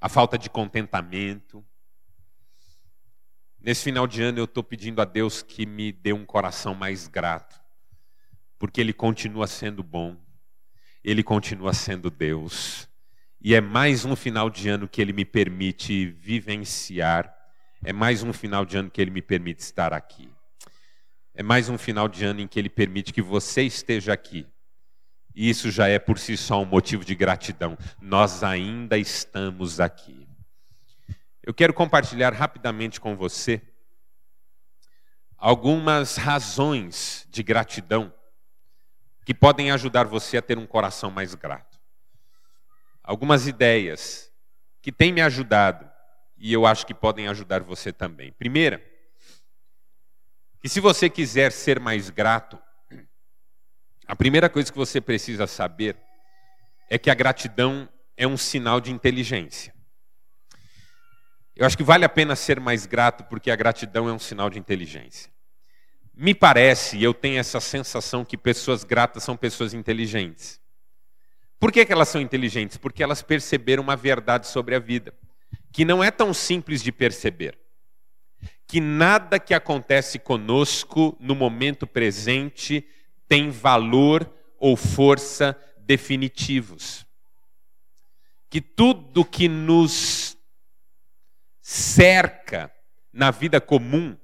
a 0.00 0.08
falta 0.08 0.36
de 0.36 0.50
contentamento. 0.50 1.64
Nesse 3.60 3.84
final 3.84 4.06
de 4.06 4.22
ano 4.22 4.38
eu 4.38 4.44
estou 4.44 4.64
pedindo 4.64 5.00
a 5.00 5.04
Deus 5.04 5.42
que 5.42 5.64
me 5.64 5.92
dê 5.92 6.12
um 6.12 6.26
coração 6.26 6.74
mais 6.74 7.06
grato, 7.06 7.60
porque 8.58 8.80
Ele 8.80 8.92
continua 8.92 9.46
sendo 9.46 9.82
bom, 9.82 10.16
Ele 11.04 11.22
continua 11.22 11.72
sendo 11.72 12.10
Deus, 12.10 12.89
e 13.40 13.54
é 13.54 13.60
mais 13.60 14.04
um 14.04 14.14
final 14.14 14.50
de 14.50 14.68
ano 14.68 14.88
que 14.88 15.00
Ele 15.00 15.12
me 15.12 15.24
permite 15.24 16.06
vivenciar 16.06 17.40
é 17.82 17.92
mais 17.94 18.22
um 18.22 18.32
final 18.32 18.66
de 18.66 18.76
ano 18.76 18.90
que 18.90 19.00
Ele 19.00 19.10
me 19.10 19.22
permite 19.22 19.60
estar 19.60 19.94
aqui. 19.94 20.30
É 21.34 21.42
mais 21.42 21.70
um 21.70 21.78
final 21.78 22.08
de 22.08 22.24
ano 22.24 22.40
em 22.40 22.46
que 22.46 22.58
Ele 22.58 22.68
permite 22.68 23.12
que 23.12 23.22
você 23.22 23.62
esteja 23.62 24.12
aqui. 24.12 24.46
E 25.34 25.48
isso 25.48 25.70
já 25.70 25.88
é 25.88 25.98
por 25.98 26.18
si 26.18 26.36
só 26.36 26.60
um 26.60 26.66
motivo 26.66 27.04
de 27.04 27.14
gratidão. 27.14 27.78
Nós 27.98 28.42
ainda 28.42 28.98
estamos 28.98 29.80
aqui. 29.80 30.28
Eu 31.42 31.54
quero 31.54 31.72
compartilhar 31.72 32.34
rapidamente 32.34 33.00
com 33.00 33.16
você 33.16 33.62
algumas 35.38 36.16
razões 36.16 37.26
de 37.30 37.42
gratidão 37.42 38.12
que 39.24 39.32
podem 39.32 39.70
ajudar 39.70 40.06
você 40.06 40.36
a 40.36 40.42
ter 40.42 40.58
um 40.58 40.66
coração 40.66 41.10
mais 41.10 41.34
grato. 41.34 41.69
Algumas 43.10 43.48
ideias 43.48 44.30
que 44.80 44.92
têm 44.92 45.12
me 45.12 45.20
ajudado 45.20 45.84
e 46.38 46.52
eu 46.52 46.64
acho 46.64 46.86
que 46.86 46.94
podem 46.94 47.26
ajudar 47.26 47.60
você 47.60 47.92
também. 47.92 48.30
Primeira, 48.30 48.80
que 50.60 50.68
se 50.68 50.78
você 50.78 51.10
quiser 51.10 51.50
ser 51.50 51.80
mais 51.80 52.08
grato, 52.08 52.56
a 54.06 54.14
primeira 54.14 54.48
coisa 54.48 54.70
que 54.70 54.78
você 54.78 55.00
precisa 55.00 55.48
saber 55.48 55.96
é 56.88 56.96
que 57.00 57.10
a 57.10 57.14
gratidão 57.16 57.88
é 58.16 58.28
um 58.28 58.36
sinal 58.36 58.80
de 58.80 58.92
inteligência. 58.92 59.74
Eu 61.56 61.66
acho 61.66 61.76
que 61.76 61.82
vale 61.82 62.04
a 62.04 62.08
pena 62.08 62.36
ser 62.36 62.60
mais 62.60 62.86
grato 62.86 63.24
porque 63.24 63.50
a 63.50 63.56
gratidão 63.56 64.08
é 64.08 64.12
um 64.12 64.20
sinal 64.20 64.48
de 64.48 64.60
inteligência. 64.60 65.32
Me 66.14 66.32
parece, 66.32 67.02
eu 67.02 67.12
tenho 67.12 67.40
essa 67.40 67.58
sensação 67.58 68.24
que 68.24 68.38
pessoas 68.38 68.84
gratas 68.84 69.24
são 69.24 69.36
pessoas 69.36 69.74
inteligentes. 69.74 70.59
Por 71.60 71.70
que, 71.70 71.84
que 71.84 71.92
elas 71.92 72.08
são 72.08 72.20
inteligentes? 72.20 72.76
Porque 72.76 73.02
elas 73.02 73.22
perceberam 73.22 73.82
uma 73.82 73.94
verdade 73.94 74.48
sobre 74.48 74.74
a 74.74 74.80
vida 74.80 75.14
que 75.72 75.84
não 75.84 76.02
é 76.02 76.10
tão 76.10 76.34
simples 76.34 76.82
de 76.82 76.92
perceber. 76.92 77.58
Que 78.66 78.80
nada 78.80 79.38
que 79.38 79.54
acontece 79.54 80.18
conosco 80.18 81.16
no 81.20 81.34
momento 81.34 81.86
presente 81.86 82.86
tem 83.28 83.50
valor 83.50 84.28
ou 84.58 84.76
força 84.76 85.56
definitivos. 85.78 87.06
Que 88.48 88.60
tudo 88.60 89.24
que 89.24 89.48
nos 89.48 90.36
cerca 91.60 92.72
na 93.12 93.30
vida 93.30 93.60
comum 93.60 94.16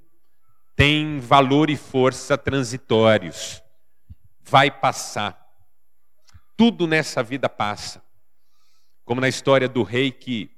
tem 0.75 1.19
valor 1.19 1.71
e 1.71 1.77
força 1.77 2.37
transitórios. 2.37 3.63
Vai 4.41 4.71
passar. 4.71 5.46
Tudo 6.57 6.87
nessa 6.87 7.23
vida 7.23 7.49
passa. 7.49 8.03
Como 9.05 9.21
na 9.21 9.29
história 9.29 9.69
do 9.69 9.83
rei 9.83 10.11
que 10.11 10.51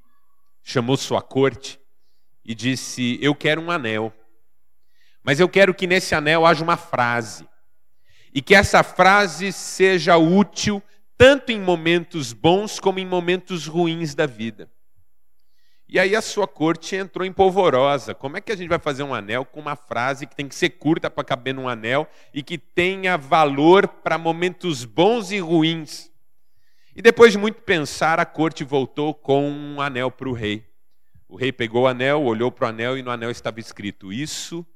chamou 0.63 0.97
sua 0.97 1.21
corte 1.21 1.81
e 2.45 2.55
disse: 2.55 3.19
Eu 3.21 3.35
quero 3.35 3.61
um 3.61 3.71
anel, 3.71 4.13
mas 5.23 5.41
eu 5.41 5.49
quero 5.49 5.75
que 5.75 5.87
nesse 5.87 6.15
anel 6.15 6.47
haja 6.47 6.63
uma 6.63 6.77
frase, 6.77 7.49
e 8.33 8.41
que 8.41 8.55
essa 8.55 8.83
frase 8.83 9.53
seja 9.53 10.17
útil 10.17 10.83
tanto 11.17 11.51
em 11.51 11.61
momentos 11.61 12.33
bons 12.33 12.79
como 12.79 13.01
em 13.01 13.07
momentos 13.07 13.67
ruins 13.67 14.15
da 14.15 14.25
vida. 14.25 14.71
E 15.89 15.99
aí 15.99 16.15
a 16.15 16.21
sua 16.21 16.47
corte 16.47 16.95
entrou 16.95 17.25
em 17.25 17.33
polvorosa. 17.33 18.15
Como 18.15 18.37
é 18.37 18.43
que 18.43 18.53
a 18.53 18.57
gente 18.57 18.69
vai 18.69 18.79
fazer 18.79 19.03
um 19.03 19.15
anel 19.15 19.47
com 19.47 19.59
uma 19.59 19.75
frase 19.75 20.27
que 20.27 20.37
tem 20.37 20.47
que 20.47 20.55
ser 20.55 20.71
curta 20.71 21.09
para 21.09 21.25
caber 21.25 21.55
num 21.55 21.67
anel 21.67 22.07
e 22.35 22.43
que 22.43 22.59
tenha 22.59 23.17
valor 23.17 23.89
para 23.89 24.19
momentos 24.19 24.85
bons 24.85 25.31
e 25.31 25.39
ruins? 25.39 26.13
E 26.95 27.01
depois 27.01 27.33
de 27.33 27.39
muito 27.39 27.63
pensar, 27.63 28.21
a 28.21 28.27
corte 28.27 28.65
voltou 28.65 29.15
com 29.15 29.49
um 29.49 29.81
anel 29.81 30.11
para 30.11 30.29
o 30.29 30.35
rei. 30.35 30.69
O 31.27 31.37
rei 31.37 31.53
pegou 31.53 31.85
o 31.85 31.87
anel, 31.87 32.23
olhou 32.23 32.53
para 32.53 32.67
o 32.67 32.69
anel 32.69 32.99
e 32.99 33.03
no 33.03 33.11
anel 33.11 33.31
estava 33.31 33.59
escrito: 33.59 34.13
Isso 34.13 34.67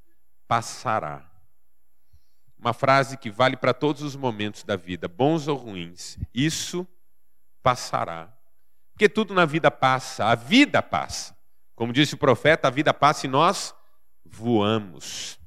passará. 0.47 1.29
Uma 2.57 2.73
frase 2.73 3.17
que 3.17 3.29
vale 3.29 3.57
para 3.57 3.73
todos 3.73 4.01
os 4.01 4.15
momentos 4.15 4.63
da 4.63 4.75
vida, 4.75 5.07
bons 5.07 5.47
ou 5.47 5.57
ruins. 5.57 6.17
Isso 6.33 6.87
passará. 7.61 8.33
Porque 8.93 9.09
tudo 9.09 9.33
na 9.33 9.45
vida 9.45 9.69
passa, 9.69 10.25
a 10.25 10.35
vida 10.35 10.81
passa. 10.81 11.35
Como 11.75 11.91
disse 11.91 12.13
o 12.13 12.17
profeta, 12.17 12.67
a 12.67 12.71
vida 12.71 12.93
passa 12.93 13.25
e 13.25 13.29
nós 13.29 13.73
voamos. 14.25 15.39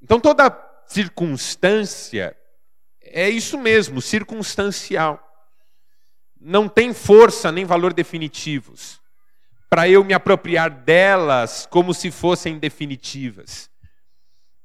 Então 0.00 0.18
toda 0.18 0.50
circunstância 0.86 2.36
é 3.02 3.28
isso 3.28 3.58
mesmo, 3.58 4.00
circunstancial 4.00 5.24
não 6.40 6.68
tem 6.68 6.94
força 6.94 7.50
nem 7.50 7.64
valor 7.64 7.92
definitivos, 7.92 9.00
para 9.68 9.88
eu 9.88 10.04
me 10.04 10.14
apropriar 10.14 10.70
delas 10.70 11.66
como 11.66 11.92
se 11.92 12.10
fossem 12.10 12.58
definitivas. 12.58 13.68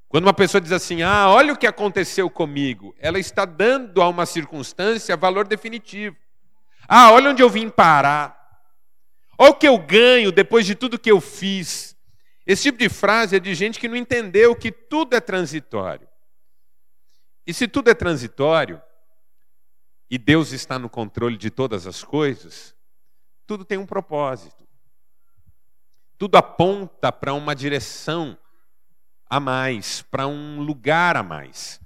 Quando 0.08 0.25
uma 0.25 0.34
pessoa 0.34 0.62
diz 0.62 0.72
assim, 0.72 1.01
ah, 1.01 1.30
olha 1.30 1.53
o 1.53 1.58
que 1.58 1.65
aconteceu 1.65 2.30
comigo, 2.30 2.96
ela 3.00 3.18
está 3.18 3.46
dando 3.46 4.01
a 4.01 4.08
uma 4.08 4.25
circunstância 4.25 5.18
valor 5.18 5.48
definitivo. 5.48 6.15
Ah, 6.88 7.12
olha 7.12 7.32
onde 7.32 7.42
eu 7.42 7.50
vim 7.50 7.70
parar. 7.70 8.40
Olha 9.38 9.52
o 9.52 9.56
que 9.56 9.68
eu 9.68 9.78
ganho 9.78 10.32
depois 10.32 10.66
de 10.66 10.75
tudo 10.75 11.00
que 11.00 11.12
eu 11.12 11.20
fiz. 11.20 11.96
Esse 12.46 12.63
tipo 12.63 12.78
de 12.78 12.90
frase 12.90 13.36
é 13.36 13.40
de 13.40 13.56
gente 13.56 13.80
que 13.80 13.88
não 13.88 13.96
entendeu 13.96 14.56
que 14.56 14.72
tudo 14.72 15.16
é 15.16 15.22
transitório. 15.22 16.08
E 17.46 17.54
se 17.54 17.68
tudo 17.68 17.90
é 17.90 17.94
transitório, 17.94 18.82
e 20.10 20.18
Deus 20.18 20.52
está 20.52 20.78
no 20.78 20.90
controle 20.90 21.38
de 21.38 21.50
todas 21.50 21.88
as 21.88 22.04
coisas, 22.04 22.75
tudo 23.48 23.66
tem 23.66 23.78
um 23.78 23.86
propósito. 23.86 24.63
Tudo 26.18 26.38
aponta 26.38 27.12
para 27.12 27.34
uma 27.34 27.56
direção 27.56 28.38
a 29.30 29.40
mais, 29.40 30.04
para 30.04 30.28
um 30.28 30.62
lugar 30.62 31.18
a 31.18 31.24
mais. 31.24 31.82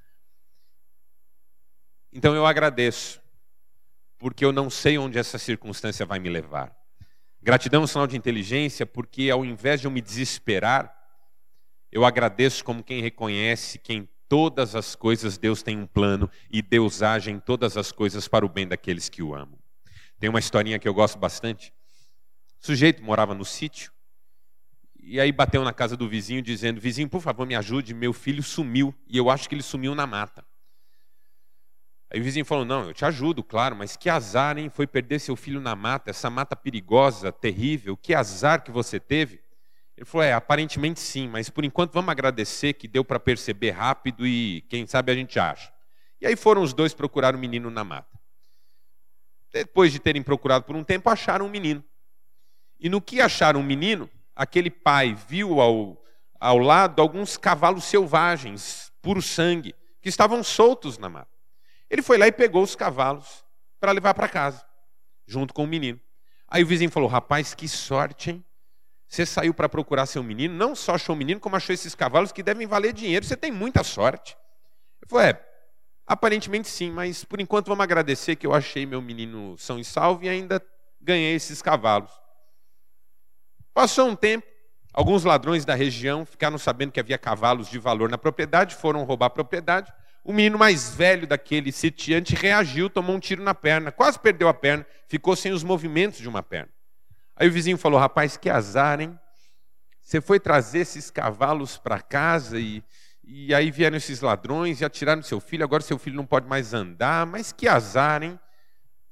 Então 2.12 2.36
eu 2.36 2.46
agradeço, 2.46 3.22
porque 4.18 4.44
eu 4.44 4.52
não 4.52 4.70
sei 4.70 4.98
onde 4.98 5.18
essa 5.18 5.38
circunstância 5.38 6.06
vai 6.06 6.20
me 6.20 6.30
levar. 6.30 6.76
Gratidão 7.42 7.82
é 7.82 7.84
um 7.84 7.88
sinal 7.88 8.08
de 8.08 8.18
inteligência, 8.18 8.86
porque 8.86 9.30
ao 9.30 9.46
invés 9.46 9.80
de 9.80 9.88
eu 9.88 9.92
me 9.92 10.02
desesperar, 10.02 10.94
eu 11.92 12.04
agradeço 12.04 12.64
como 12.64 12.84
quem 12.84 13.02
reconhece 13.02 13.80
quem 13.80 14.10
todas 14.28 14.76
as 14.76 14.96
coisas 14.96 15.38
Deus 15.38 15.64
tem 15.64 15.78
um 15.78 15.88
plano 15.88 16.30
e 16.52 16.62
Deus 16.62 17.02
age 17.02 17.32
em 17.32 17.40
todas 17.40 17.78
as 17.78 17.92
coisas 17.92 18.28
para 18.28 18.46
o 18.46 18.50
bem 18.50 18.68
daqueles 18.68 19.08
que 19.08 19.24
o 19.24 19.34
amam. 19.34 19.58
Tem 20.20 20.30
uma 20.30 20.40
historinha 20.40 20.80
que 20.80 20.88
eu 20.88 20.94
gosto 20.94 21.18
bastante. 21.18 21.72
O 22.62 22.66
sujeito 22.66 23.04
morava 23.04 23.34
no 23.34 23.46
sítio 23.46 23.92
e 25.00 25.22
aí 25.22 25.32
bateu 25.32 25.64
na 25.64 25.72
casa 25.72 25.96
do 25.96 26.10
vizinho 26.10 26.42
dizendo: 26.42 26.82
Vizinho, 26.82 27.08
por 27.08 27.22
favor, 27.22 27.48
me 27.48 27.56
ajude, 27.56 27.94
meu 27.94 28.12
filho 28.12 28.44
sumiu 28.44 28.94
e 29.08 29.18
eu 29.18 29.30
acho 29.30 29.48
que 29.48 29.56
ele 29.56 29.64
sumiu 29.64 29.96
na 29.96 30.06
mata. 30.06 30.44
Aí 32.12 32.20
o 32.20 32.24
vizinho 32.24 32.46
falou: 32.46 32.66
Não, 32.66 32.86
eu 32.88 32.94
te 32.94 33.04
ajudo, 33.06 33.44
claro, 33.44 33.76
mas 33.76 33.98
que 33.98 34.10
azar, 34.10 34.58
hein? 34.58 34.70
Foi 34.70 34.88
perder 34.88 35.20
seu 35.20 35.36
filho 35.36 35.60
na 35.60 35.76
mata, 35.76 36.10
essa 36.10 36.30
mata 36.30 36.56
perigosa, 36.56 37.32
terrível, 37.32 37.98
que 37.98 38.14
azar 38.14 38.64
que 38.64 38.72
você 38.72 39.00
teve. 39.00 39.42
Ele 39.96 40.06
falou: 40.06 40.24
É, 40.26 40.34
aparentemente 40.34 41.00
sim, 41.00 41.28
mas 41.28 41.50
por 41.50 41.66
enquanto 41.66 41.94
vamos 41.94 42.10
agradecer 42.10 42.74
que 42.74 42.88
deu 42.88 43.04
para 43.04 43.20
perceber 43.20 43.72
rápido 43.72 44.26
e 44.26 44.62
quem 44.70 44.88
sabe 44.88 45.12
a 45.12 45.16
gente 45.16 45.38
acha. 45.40 45.72
E 46.22 46.26
aí 46.26 46.36
foram 46.36 46.62
os 46.62 46.74
dois 46.74 46.94
procurar 46.94 47.36
o 47.36 47.38
menino 47.38 47.70
na 47.70 47.84
mata. 47.84 48.18
Depois 49.52 49.92
de 49.92 50.00
terem 50.00 50.24
procurado 50.24 50.66
por 50.66 50.76
um 50.76 50.84
tempo, 50.84 51.10
acharam 51.10 51.46
um 51.46 51.50
menino. 51.50 51.84
E 52.80 52.90
no 52.90 53.02
que 53.02 53.22
acharam 53.22 53.60
um 53.60 53.64
menino, 53.64 54.10
aquele 54.36 54.70
pai 54.70 55.16
viu 55.28 55.60
ao, 55.60 56.02
ao 56.40 56.58
lado 56.58 57.02
alguns 57.02 57.38
cavalos 57.38 57.84
selvagens, 57.86 58.92
puro 59.02 59.22
sangue, 59.22 59.76
que 60.02 60.10
estavam 60.10 60.44
soltos 60.44 60.98
na 60.98 61.10
mata. 61.10 61.37
Ele 61.90 62.02
foi 62.02 62.18
lá 62.18 62.28
e 62.28 62.32
pegou 62.32 62.64
os 62.64 62.76
cavalos 62.76 63.46
para 63.80 63.92
levar 63.92 64.14
para 64.14 64.28
casa, 64.28 64.66
junto 65.26 65.54
com 65.54 65.64
o 65.64 65.68
menino. 65.68 66.00
Aí 66.48 66.64
o 66.64 66.68
vizinho 66.68 66.92
falou: 66.92 67.10
Rapaz, 67.10 67.54
que 67.54 67.68
sorte, 67.68 68.32
hein? 68.32 68.46
Você 69.08 69.26
saiu 69.26 69.54
para 69.54 69.70
procurar 69.70 70.06
seu 70.06 70.22
menino, 70.22 70.54
não 70.54 70.76
só 70.76 70.96
achou 70.96 71.16
o 71.16 71.18
menino, 71.18 71.40
como 71.40 71.56
achou 71.56 71.74
esses 71.74 71.96
cavalos 71.96 72.32
que 72.32 72.44
devem 72.44 72.68
valer 72.68 72.92
dinheiro. 72.92 73.26
Você 73.26 73.38
tem 73.38 73.52
muita 73.52 73.84
sorte. 73.84 74.36
Ele 75.02 75.10
falou: 75.10 75.24
É, 75.24 75.42
aparentemente 76.06 76.68
sim, 76.68 76.92
mas 76.92 77.24
por 77.24 77.40
enquanto 77.40 77.68
vamos 77.68 77.84
agradecer 77.84 78.36
que 78.36 78.46
eu 78.46 78.54
achei 78.54 78.86
meu 78.86 79.02
menino 79.02 79.58
são 79.58 79.80
e 79.80 79.86
salvo 79.86 80.26
e 80.26 80.30
ainda 80.30 80.62
ganhei 81.00 81.36
esses 81.36 81.62
cavalos. 81.62 82.12
Passou 83.74 84.10
um 84.10 84.16
tempo, 84.16 84.46
alguns 84.92 85.24
ladrões 85.24 85.64
da 85.64 85.76
região 85.76 86.26
ficaram 86.26 86.58
sabendo 86.58 86.92
que 86.92 87.00
havia 87.00 87.18
cavalos 87.18 87.70
de 87.70 87.78
valor 87.78 88.10
na 88.10 88.18
propriedade, 88.18 88.76
foram 88.76 89.04
roubar 89.04 89.28
a 89.28 89.30
propriedade. 89.30 89.94
O 90.28 90.34
menino 90.34 90.60
mais 90.60 90.94
velho 90.94 91.26
daquele 91.26 91.72
sitiante 91.72 92.36
reagiu, 92.36 92.90
tomou 92.90 93.16
um 93.16 93.20
tiro 93.20 93.42
na 93.42 93.56
perna, 93.56 93.94
quase 93.94 94.20
perdeu 94.20 94.50
a 94.50 94.54
perna, 94.54 94.86
ficou 95.08 95.38
sem 95.38 95.54
os 95.54 95.64
movimentos 95.64 96.20
de 96.20 96.28
uma 96.28 96.44
perna. 96.44 96.68
Aí 97.34 97.48
o 97.48 97.52
vizinho 97.52 97.78
falou: 97.78 97.98
Rapaz, 97.98 98.36
que 98.36 98.50
azar, 98.50 99.00
hein? 99.00 99.18
Você 100.04 100.20
foi 100.20 100.38
trazer 100.38 100.80
esses 100.80 101.10
cavalos 101.10 101.78
para 101.78 102.02
casa 102.02 102.60
e, 102.60 102.84
e 103.24 103.56
aí 103.56 103.72
vieram 103.72 103.96
esses 103.96 104.20
ladrões 104.20 104.82
e 104.82 104.86
atiraram 104.86 105.22
seu 105.22 105.40
filho, 105.40 105.64
agora 105.64 105.82
seu 105.82 105.98
filho 105.98 106.18
não 106.18 106.26
pode 106.26 106.46
mais 106.46 106.74
andar, 106.74 107.26
mas 107.26 107.54
que 107.54 107.66
azar, 107.66 108.22
hein? 108.22 108.38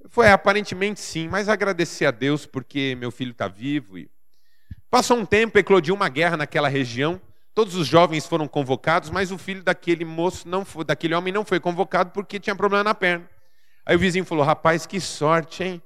Foi, 0.09 0.27
aparentemente 0.27 0.99
sim, 0.99 1.29
mas 1.29 1.47
agradecer 1.47 2.05
a 2.07 2.11
Deus 2.11 2.45
porque 2.45 2.93
meu 2.99 3.09
filho 3.09 3.31
está 3.31 3.47
vivo. 3.47 3.97
E... 3.97 4.11
Passou 4.89 5.17
um 5.17 5.25
tempo, 5.25 5.57
eclodiu 5.57 5.95
uma 5.95 6.09
guerra 6.09 6.35
naquela 6.35 6.67
região. 6.67 7.21
Todos 7.55 7.73
os 7.75 7.87
jovens 7.87 8.27
foram 8.27 8.49
convocados, 8.49 9.09
mas 9.09 9.31
o 9.31 9.37
filho 9.37 9.63
daquele 9.63 10.03
moço, 10.03 10.45
não 10.45 10.65
foi, 10.65 10.83
daquele 10.83 11.15
homem, 11.15 11.31
não 11.31 11.45
foi 11.45 11.57
convocado 11.57 12.11
porque 12.11 12.37
tinha 12.37 12.53
problema 12.53 12.83
na 12.83 12.93
perna. 12.93 13.29
Aí 13.85 13.95
o 13.95 13.99
vizinho 13.99 14.25
falou: 14.25 14.43
Rapaz, 14.43 14.85
que 14.85 14.99
sorte, 14.99 15.63
hein? 15.63 15.81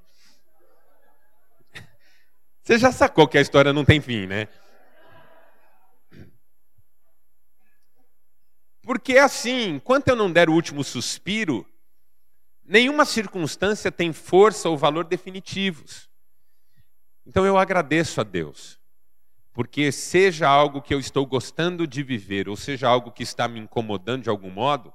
Você 2.60 2.76
já 2.76 2.90
sacou 2.90 3.28
que 3.28 3.38
a 3.38 3.40
história 3.40 3.72
não 3.72 3.84
tem 3.84 4.00
fim, 4.00 4.26
né? 4.26 4.48
Porque 8.82 9.16
assim, 9.16 9.76
enquanto 9.76 10.08
eu 10.08 10.16
não 10.16 10.32
der 10.32 10.50
o 10.50 10.54
último 10.54 10.82
suspiro, 10.82 11.64
nenhuma 12.64 13.04
circunstância 13.04 13.92
tem 13.92 14.12
força 14.12 14.68
ou 14.68 14.76
valor 14.76 15.04
definitivos. 15.04 16.10
Então 17.24 17.46
eu 17.46 17.56
agradeço 17.56 18.20
a 18.20 18.24
Deus 18.24 18.79
porque 19.52 19.90
seja 19.90 20.48
algo 20.48 20.80
que 20.80 20.94
eu 20.94 21.00
estou 21.00 21.26
gostando 21.26 21.86
de 21.86 22.02
viver, 22.02 22.48
ou 22.48 22.56
seja 22.56 22.88
algo 22.88 23.10
que 23.10 23.22
está 23.22 23.48
me 23.48 23.60
incomodando 23.60 24.22
de 24.22 24.30
algum 24.30 24.50
modo, 24.50 24.92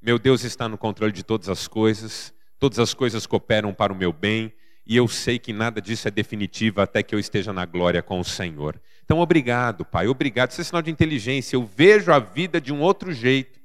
meu 0.00 0.18
Deus 0.18 0.44
está 0.44 0.68
no 0.68 0.78
controle 0.78 1.12
de 1.12 1.22
todas 1.22 1.48
as 1.48 1.66
coisas, 1.66 2.32
todas 2.58 2.78
as 2.78 2.94
coisas 2.94 3.26
cooperam 3.26 3.74
para 3.74 3.92
o 3.92 3.96
meu 3.96 4.12
bem, 4.12 4.52
e 4.86 4.96
eu 4.96 5.08
sei 5.08 5.38
que 5.38 5.52
nada 5.52 5.80
disso 5.80 6.06
é 6.06 6.10
definitivo 6.10 6.80
até 6.80 7.02
que 7.02 7.14
eu 7.14 7.18
esteja 7.18 7.52
na 7.52 7.64
glória 7.64 8.00
com 8.02 8.20
o 8.20 8.24
Senhor. 8.24 8.80
Então, 9.04 9.18
obrigado, 9.18 9.84
Pai, 9.84 10.06
obrigado. 10.06 10.52
Isso 10.52 10.60
é 10.60 10.64
sinal 10.64 10.80
de 10.80 10.92
inteligência. 10.92 11.56
Eu 11.56 11.64
vejo 11.64 12.12
a 12.12 12.20
vida 12.20 12.60
de 12.60 12.72
um 12.72 12.80
outro 12.80 13.12
jeito, 13.12 13.60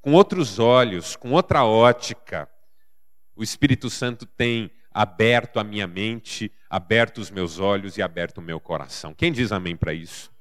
com 0.00 0.12
outros 0.12 0.60
olhos, 0.60 1.16
com 1.16 1.32
outra 1.32 1.64
ótica. 1.64 2.48
O 3.34 3.42
Espírito 3.42 3.90
Santo 3.90 4.24
tem 4.26 4.70
aberto 4.92 5.58
a 5.58 5.64
minha 5.64 5.86
mente, 5.86 6.52
aberto 6.68 7.18
os 7.18 7.30
meus 7.30 7.58
olhos 7.58 7.96
e 7.96 8.02
aberto 8.02 8.38
o 8.38 8.42
meu 8.42 8.58
coração. 8.58 9.14
Quem 9.14 9.32
diz 9.32 9.52
amém 9.52 9.76
para 9.76 9.92
isso? 9.92 10.32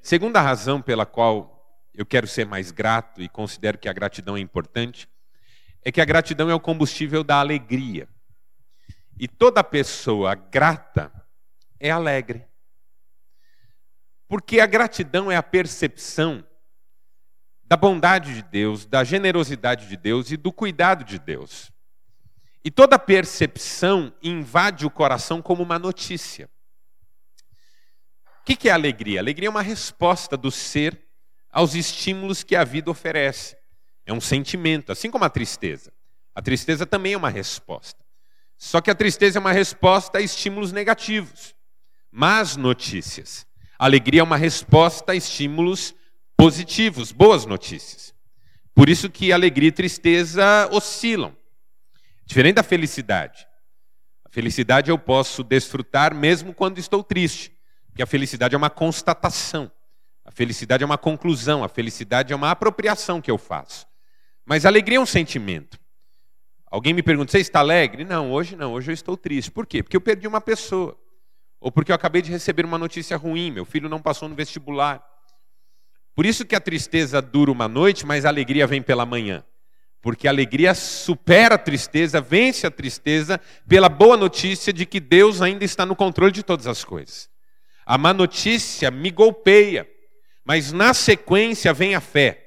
Segunda 0.00 0.40
razão 0.40 0.80
pela 0.80 1.06
qual 1.06 1.54
eu 1.94 2.04
quero 2.04 2.26
ser 2.26 2.46
mais 2.46 2.70
grato 2.70 3.22
e 3.22 3.28
considero 3.28 3.78
que 3.78 3.88
a 3.88 3.92
gratidão 3.92 4.36
é 4.36 4.40
importante 4.40 5.08
é 5.84 5.92
que 5.92 6.00
a 6.00 6.04
gratidão 6.04 6.48
é 6.48 6.54
o 6.54 6.60
combustível 6.60 7.22
da 7.22 7.36
alegria. 7.36 8.08
E 9.18 9.28
toda 9.28 9.62
pessoa 9.62 10.34
grata 10.34 11.12
é 11.78 11.90
alegre. 11.90 12.46
Porque 14.26 14.60
a 14.60 14.66
gratidão 14.66 15.30
é 15.30 15.36
a 15.36 15.42
percepção 15.42 16.44
da 17.64 17.76
bondade 17.76 18.34
de 18.34 18.42
Deus, 18.42 18.86
da 18.86 19.04
generosidade 19.04 19.88
de 19.88 19.96
Deus 19.96 20.30
e 20.30 20.36
do 20.36 20.52
cuidado 20.52 21.04
de 21.04 21.18
Deus. 21.18 21.70
E 22.64 22.70
toda 22.70 22.98
percepção 22.98 24.12
invade 24.22 24.86
o 24.86 24.90
coração 24.90 25.42
como 25.42 25.62
uma 25.62 25.78
notícia. 25.78 26.48
O 28.40 28.44
que 28.44 28.68
é 28.68 28.72
alegria? 28.72 29.20
Alegria 29.20 29.48
é 29.48 29.50
uma 29.50 29.62
resposta 29.62 30.36
do 30.36 30.50
ser 30.50 30.98
aos 31.50 31.74
estímulos 31.74 32.42
que 32.42 32.56
a 32.56 32.64
vida 32.64 32.90
oferece. 32.90 33.56
É 34.06 34.12
um 34.12 34.20
sentimento, 34.20 34.90
assim 34.90 35.10
como 35.10 35.24
a 35.24 35.30
tristeza. 35.30 35.92
A 36.34 36.42
tristeza 36.42 36.84
também 36.86 37.12
é 37.12 37.16
uma 37.16 37.30
resposta. 37.30 38.02
Só 38.56 38.80
que 38.80 38.90
a 38.90 38.94
tristeza 38.94 39.38
é 39.38 39.40
uma 39.40 39.52
resposta 39.52 40.18
a 40.18 40.20
estímulos 40.22 40.72
negativos, 40.72 41.54
más 42.10 42.56
notícias. 42.56 43.46
A 43.78 43.84
alegria 43.84 44.20
é 44.20 44.24
uma 44.24 44.36
resposta 44.36 45.12
a 45.12 45.14
estímulos 45.14 45.94
positivos, 46.36 47.12
boas 47.12 47.44
notícias. 47.44 48.14
Por 48.74 48.88
isso 48.88 49.10
que 49.10 49.32
alegria 49.32 49.68
e 49.68 49.72
tristeza 49.72 50.68
oscilam. 50.72 51.36
Diferente 52.26 52.56
da 52.56 52.62
felicidade. 52.62 53.46
A 54.24 54.28
felicidade 54.30 54.90
eu 54.90 54.98
posso 54.98 55.44
desfrutar 55.44 56.14
mesmo 56.14 56.54
quando 56.54 56.78
estou 56.78 57.02
triste, 57.04 57.52
porque 57.86 58.02
a 58.02 58.06
felicidade 58.06 58.54
é 58.54 58.58
uma 58.58 58.70
constatação. 58.70 59.70
A 60.24 60.30
felicidade 60.30 60.82
é 60.82 60.86
uma 60.86 60.96
conclusão, 60.96 61.62
a 61.62 61.68
felicidade 61.68 62.32
é 62.32 62.36
uma 62.36 62.50
apropriação 62.50 63.20
que 63.20 63.30
eu 63.30 63.36
faço. 63.36 63.86
Mas 64.44 64.64
alegria 64.64 64.96
é 64.96 65.00
um 65.00 65.06
sentimento. 65.06 65.78
Alguém 66.66 66.94
me 66.94 67.02
pergunta: 67.02 67.30
"Você 67.30 67.38
está 67.38 67.60
alegre?" 67.60 68.04
Não, 68.04 68.32
hoje 68.32 68.56
não, 68.56 68.72
hoje 68.72 68.90
eu 68.90 68.94
estou 68.94 69.16
triste. 69.16 69.50
Por 69.50 69.66
quê? 69.66 69.82
Porque 69.82 69.96
eu 69.96 70.00
perdi 70.00 70.26
uma 70.26 70.40
pessoa. 70.40 70.98
Ou 71.60 71.70
porque 71.70 71.92
eu 71.92 71.96
acabei 71.96 72.20
de 72.20 72.30
receber 72.30 72.64
uma 72.64 72.78
notícia 72.78 73.16
ruim, 73.16 73.50
meu 73.50 73.64
filho 73.64 73.88
não 73.88 74.00
passou 74.00 74.28
no 74.28 74.34
vestibular. 74.34 75.02
Por 76.14 76.26
isso 76.26 76.44
que 76.44 76.54
a 76.54 76.60
tristeza 76.60 77.20
dura 77.20 77.50
uma 77.50 77.66
noite, 77.66 78.06
mas 78.06 78.24
a 78.24 78.28
alegria 78.28 78.66
vem 78.66 78.82
pela 78.82 79.04
manhã. 79.04 79.44
Porque 80.04 80.28
a 80.28 80.30
alegria 80.30 80.74
supera 80.74 81.54
a 81.54 81.58
tristeza, 81.58 82.20
vence 82.20 82.66
a 82.66 82.70
tristeza, 82.70 83.40
pela 83.66 83.88
boa 83.88 84.18
notícia 84.18 84.70
de 84.70 84.84
que 84.84 85.00
Deus 85.00 85.40
ainda 85.40 85.64
está 85.64 85.86
no 85.86 85.96
controle 85.96 86.30
de 86.30 86.42
todas 86.42 86.66
as 86.66 86.84
coisas. 86.84 87.30
A 87.86 87.96
má 87.96 88.12
notícia 88.12 88.90
me 88.90 89.10
golpeia, 89.10 89.88
mas 90.44 90.72
na 90.72 90.92
sequência 90.92 91.72
vem 91.72 91.94
a 91.94 92.02
fé 92.02 92.46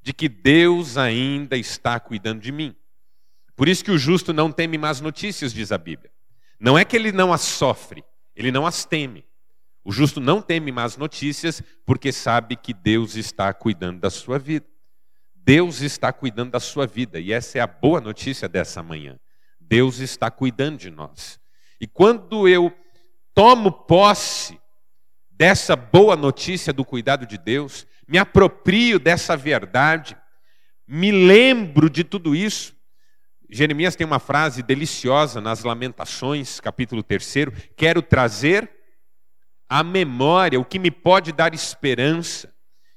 de 0.00 0.14
que 0.14 0.30
Deus 0.30 0.96
ainda 0.96 1.58
está 1.58 2.00
cuidando 2.00 2.40
de 2.40 2.50
mim. 2.50 2.74
Por 3.54 3.68
isso 3.68 3.84
que 3.84 3.90
o 3.90 3.98
justo 3.98 4.32
não 4.32 4.50
teme 4.50 4.78
más 4.78 4.98
notícias, 4.98 5.52
diz 5.52 5.70
a 5.70 5.76
Bíblia. 5.76 6.10
Não 6.58 6.78
é 6.78 6.86
que 6.86 6.96
ele 6.96 7.12
não 7.12 7.34
as 7.34 7.42
sofre, 7.42 8.02
ele 8.34 8.50
não 8.50 8.66
as 8.66 8.82
teme. 8.82 9.26
O 9.84 9.92
justo 9.92 10.22
não 10.22 10.40
teme 10.40 10.72
más 10.72 10.96
notícias 10.96 11.62
porque 11.84 12.10
sabe 12.12 12.56
que 12.56 12.72
Deus 12.72 13.14
está 13.14 13.52
cuidando 13.52 14.00
da 14.00 14.08
sua 14.08 14.38
vida. 14.38 14.64
Deus 15.46 15.80
está 15.80 16.12
cuidando 16.12 16.50
da 16.50 16.58
sua 16.58 16.88
vida 16.88 17.20
e 17.20 17.32
essa 17.32 17.58
é 17.58 17.60
a 17.60 17.68
boa 17.68 18.00
notícia 18.00 18.48
dessa 18.48 18.82
manhã. 18.82 19.16
Deus 19.60 20.00
está 20.00 20.28
cuidando 20.28 20.76
de 20.76 20.90
nós. 20.90 21.38
E 21.80 21.86
quando 21.86 22.48
eu 22.48 22.76
tomo 23.32 23.70
posse 23.70 24.58
dessa 25.30 25.76
boa 25.76 26.16
notícia 26.16 26.72
do 26.72 26.84
cuidado 26.84 27.24
de 27.24 27.38
Deus, 27.38 27.86
me 28.08 28.18
aproprio 28.18 28.98
dessa 28.98 29.36
verdade, 29.36 30.16
me 30.84 31.12
lembro 31.12 31.88
de 31.88 32.02
tudo 32.02 32.34
isso. 32.34 32.74
Jeremias 33.48 33.94
tem 33.94 34.04
uma 34.04 34.18
frase 34.18 34.64
deliciosa 34.64 35.40
nas 35.40 35.62
Lamentações, 35.62 36.58
capítulo 36.58 37.04
3: 37.04 37.34
Quero 37.76 38.02
trazer 38.02 38.68
à 39.68 39.84
memória 39.84 40.58
o 40.58 40.64
que 40.64 40.80
me 40.80 40.90
pode 40.90 41.30
dar 41.30 41.54
esperança 41.54 42.52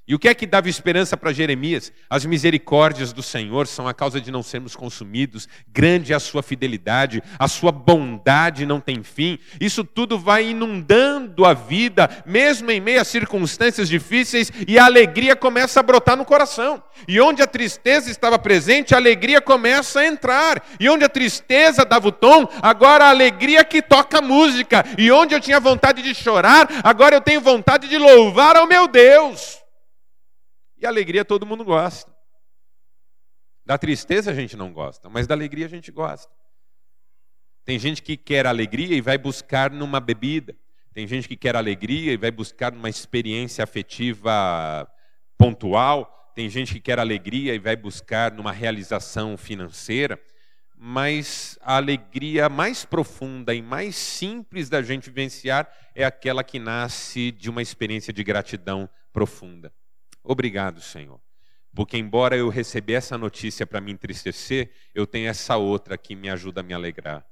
E 0.09 0.15
o 0.15 0.17
que 0.17 0.27
é 0.27 0.33
que 0.33 0.47
dava 0.47 0.67
esperança 0.67 1.15
para 1.15 1.31
Jeremias? 1.31 1.93
As 2.09 2.25
misericórdias 2.25 3.13
do 3.13 3.21
Senhor 3.21 3.67
são 3.67 3.87
a 3.87 3.93
causa 3.93 4.19
de 4.19 4.31
não 4.31 4.41
sermos 4.41 4.75
consumidos, 4.75 5.47
grande 5.67 6.13
é 6.13 6.15
a 6.15 6.19
sua 6.19 6.41
fidelidade, 6.41 7.21
a 7.37 7.47
sua 7.47 7.71
bondade 7.71 8.65
não 8.65 8.79
tem 8.79 9.03
fim. 9.03 9.37
Isso 9.61 9.83
tudo 9.83 10.17
vai 10.17 10.49
inundando 10.49 11.45
a 11.45 11.53
vida, 11.53 12.09
mesmo 12.25 12.71
em 12.71 12.81
meio 12.81 12.99
a 12.99 13.03
circunstâncias 13.03 13.87
difíceis, 13.87 14.51
e 14.67 14.79
a 14.79 14.85
alegria 14.85 15.35
começa 15.35 15.79
a 15.79 15.83
brotar 15.83 16.17
no 16.17 16.25
coração. 16.25 16.81
E 17.07 17.21
onde 17.21 17.43
a 17.43 17.47
tristeza 17.47 18.09
estava 18.09 18.39
presente, 18.39 18.95
a 18.95 18.97
alegria 18.97 19.39
começa 19.39 19.99
a 19.99 20.07
entrar. 20.07 20.65
E 20.79 20.89
onde 20.89 21.05
a 21.05 21.09
tristeza 21.09 21.85
dava 21.85 22.07
o 22.07 22.11
tom, 22.11 22.49
agora 22.63 23.05
a 23.05 23.09
alegria 23.11 23.63
que 23.63 23.79
toca 23.79 24.17
a 24.17 24.23
música. 24.23 24.83
E 24.97 25.11
onde 25.11 25.35
eu 25.35 25.39
tinha 25.39 25.59
vontade 25.59 26.01
de 26.01 26.15
chorar, 26.15 26.67
agora 26.83 27.15
eu 27.15 27.21
tenho 27.21 27.41
vontade 27.41 27.87
de 27.87 27.97
louvar 27.99 28.55
ao 28.57 28.65
meu 28.65 28.87
Deus. 28.87 29.59
E 30.79 30.85
alegria 30.85 31.25
todo 31.25 31.45
mundo 31.45 31.65
gosta. 31.65 32.11
Da 33.65 33.77
tristeza 33.77 34.31
a 34.31 34.33
gente 34.33 34.55
não 34.55 34.71
gosta, 34.71 35.09
mas 35.09 35.27
da 35.27 35.35
alegria 35.35 35.65
a 35.65 35.69
gente 35.69 35.91
gosta. 35.91 36.31
Tem 37.65 37.77
gente 37.77 38.01
que 38.01 38.17
quer 38.17 38.47
alegria 38.47 38.95
e 38.95 39.01
vai 39.01 39.17
buscar 39.17 39.69
numa 39.69 39.99
bebida. 39.99 40.55
Tem 40.93 41.05
gente 41.05 41.27
que 41.27 41.35
quer 41.35 41.55
alegria 41.55 42.13
e 42.13 42.17
vai 42.17 42.31
buscar 42.31 42.71
numa 42.71 42.89
experiência 42.89 43.63
afetiva 43.63 44.89
pontual. 45.37 46.31
Tem 46.33 46.49
gente 46.49 46.73
que 46.73 46.79
quer 46.79 46.97
alegria 46.97 47.53
e 47.53 47.59
vai 47.59 47.75
buscar 47.75 48.31
numa 48.31 48.51
realização 48.51 49.37
financeira. 49.37 50.19
Mas 50.75 51.59
a 51.61 51.75
alegria 51.75 52.47
mais 52.47 52.85
profunda 52.85 53.53
e 53.53 53.61
mais 53.61 53.95
simples 53.97 54.69
da 54.69 54.81
gente 54.81 55.09
vivenciar 55.09 55.69
é 55.93 56.05
aquela 56.05 56.43
que 56.43 56.57
nasce 56.57 57.31
de 57.31 57.49
uma 57.49 57.61
experiência 57.61 58.13
de 58.13 58.23
gratidão 58.23 58.89
profunda. 59.11 59.71
Obrigado, 60.31 60.79
Senhor. 60.79 61.19
Porque, 61.73 61.97
embora 61.97 62.37
eu 62.37 62.49
recebi 62.49 62.93
essa 62.93 63.17
notícia 63.17 63.65
para 63.65 63.81
me 63.81 63.91
entristecer, 63.91 64.69
eu 64.93 65.07
tenho 65.07 65.27
essa 65.27 65.57
outra 65.57 65.97
que 65.97 66.15
me 66.15 66.29
ajuda 66.29 66.61
a 66.61 66.63
me 66.63 66.71
alegrar. 66.71 67.25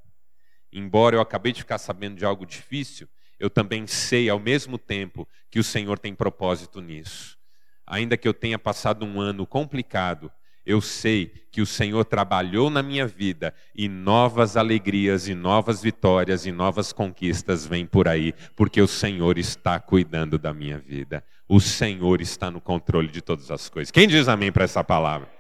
Embora 0.74 1.16
eu 1.16 1.22
acabei 1.22 1.52
de 1.52 1.60
ficar 1.60 1.78
sabendo 1.78 2.16
de 2.16 2.26
algo 2.26 2.44
difícil, 2.44 3.08
eu 3.40 3.52
também 3.52 3.86
sei 3.86 4.32
ao 4.32 4.40
mesmo 4.40 4.80
tempo 4.80 5.28
que 5.52 5.60
o 5.60 5.64
Senhor 5.64 6.00
tem 6.00 6.16
propósito 6.16 6.82
nisso. 6.82 7.38
Ainda 7.86 8.18
que 8.18 8.28
eu 8.28 8.34
tenha 8.34 8.58
passado 8.58 9.06
um 9.06 9.22
ano 9.22 9.46
complicado, 9.46 10.32
eu 10.66 10.82
sei 10.82 11.28
que 11.52 11.62
o 11.62 11.68
Senhor 11.68 12.04
trabalhou 12.04 12.70
na 12.72 12.82
minha 12.82 13.06
vida 13.06 13.54
e 13.76 13.88
novas 13.88 14.58
alegrias 14.58 15.28
e 15.28 15.36
novas 15.36 15.84
vitórias 15.84 16.48
e 16.48 16.52
novas 16.52 16.92
conquistas 16.92 17.64
vêm 17.64 17.86
por 17.86 18.08
aí, 18.08 18.34
porque 18.56 18.82
o 18.82 18.88
Senhor 18.88 19.38
está 19.38 19.80
cuidando 19.80 20.40
da 20.40 20.52
minha 20.52 20.80
vida. 20.80 21.24
O 21.48 21.62
Senhor 21.62 22.22
está 22.22 22.52
no 22.52 22.60
controle 22.60 23.08
de 23.08 23.22
todas 23.22 23.50
as 23.50 23.70
coisas. 23.70 23.92
Quem 23.92 24.08
diz 24.08 24.28
amém 24.28 24.52
para 24.52 24.66
essa 24.66 24.84
palavra? 24.84 25.32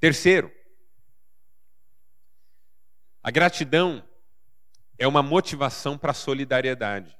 Terceiro, 0.00 0.50
a 3.22 3.30
gratidão 3.30 4.02
é 4.98 5.06
uma 5.06 5.22
motivação 5.22 5.96
para 5.96 6.10
a 6.10 6.14
solidariedade. 6.14 7.16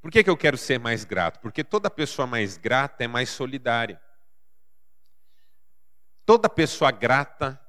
Por 0.00 0.10
que, 0.10 0.24
que 0.24 0.30
eu 0.30 0.36
quero 0.36 0.56
ser 0.56 0.78
mais 0.78 1.04
grato? 1.04 1.40
Porque 1.40 1.62
toda 1.62 1.90
pessoa 1.90 2.26
mais 2.26 2.56
grata 2.56 3.04
é 3.04 3.06
mais 3.06 3.28
solidária. 3.28 4.00
Toda 6.24 6.48
pessoa 6.48 6.90
grata 6.90 7.60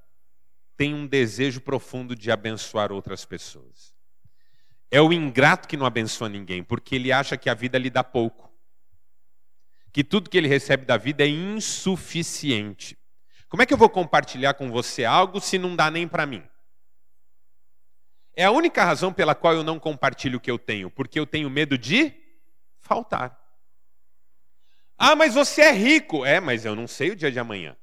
tem 0.77 0.93
um 0.93 1.05
desejo 1.05 1.59
profundo 1.59 2.15
de 2.15 2.31
abençoar 2.31 2.91
outras 2.91 3.25
pessoas. 3.25 3.90
É 4.91 5.01
o 5.01 5.13
ingrato 5.13 5.69
que 5.69 5.77
não 5.77 5.85
abençoa 5.85 6.27
ninguém, 6.27 6.61
porque 6.61 6.95
ele 6.95 7.13
acha 7.13 7.37
que 7.37 7.49
a 7.49 7.53
vida 7.53 7.77
lhe 7.77 7.89
dá 7.89 8.03
pouco. 8.03 8.51
Que 9.93 10.03
tudo 10.03 10.29
que 10.29 10.37
ele 10.37 10.49
recebe 10.49 10.85
da 10.85 10.97
vida 10.97 11.23
é 11.23 11.27
insuficiente. 11.27 12.97
Como 13.47 13.63
é 13.63 13.65
que 13.65 13.73
eu 13.73 13.77
vou 13.77 13.89
compartilhar 13.89 14.53
com 14.53 14.69
você 14.69 15.05
algo 15.05 15.39
se 15.39 15.57
não 15.57 15.75
dá 15.75 15.89
nem 15.89 16.07
para 16.07 16.25
mim? 16.25 16.43
É 18.35 18.45
a 18.45 18.51
única 18.51 18.83
razão 18.83 19.13
pela 19.13 19.33
qual 19.33 19.53
eu 19.53 19.63
não 19.63 19.79
compartilho 19.79 20.37
o 20.37 20.41
que 20.41 20.51
eu 20.51 20.59
tenho, 20.59 20.91
porque 20.91 21.19
eu 21.19 21.25
tenho 21.25 21.49
medo 21.49 21.77
de 21.77 22.13
faltar. 22.79 23.37
Ah, 24.97 25.15
mas 25.15 25.33
você 25.33 25.61
é 25.61 25.71
rico. 25.71 26.25
É, 26.25 26.39
mas 26.39 26.63
eu 26.63 26.75
não 26.75 26.87
sei 26.87 27.11
o 27.11 27.15
dia 27.15 27.31
de 27.31 27.39
amanhã. 27.39 27.75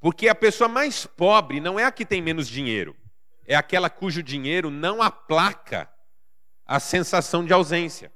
Porque 0.00 0.28
a 0.28 0.34
pessoa 0.34 0.66
mais 0.66 1.06
pobre 1.06 1.60
não 1.60 1.78
é 1.78 1.84
a 1.84 1.92
que 1.92 2.06
tem 2.06 2.20
menos 2.20 2.48
dinheiro, 2.48 2.96
é 3.50 3.56
aquela 3.56 3.90
cujo 3.90 4.22
dinheiro 4.22 4.70
não 4.70 5.02
aplaca 5.02 5.90
a 6.64 6.78
sensação 6.78 7.44
de 7.44 7.52
ausência. 7.52 8.12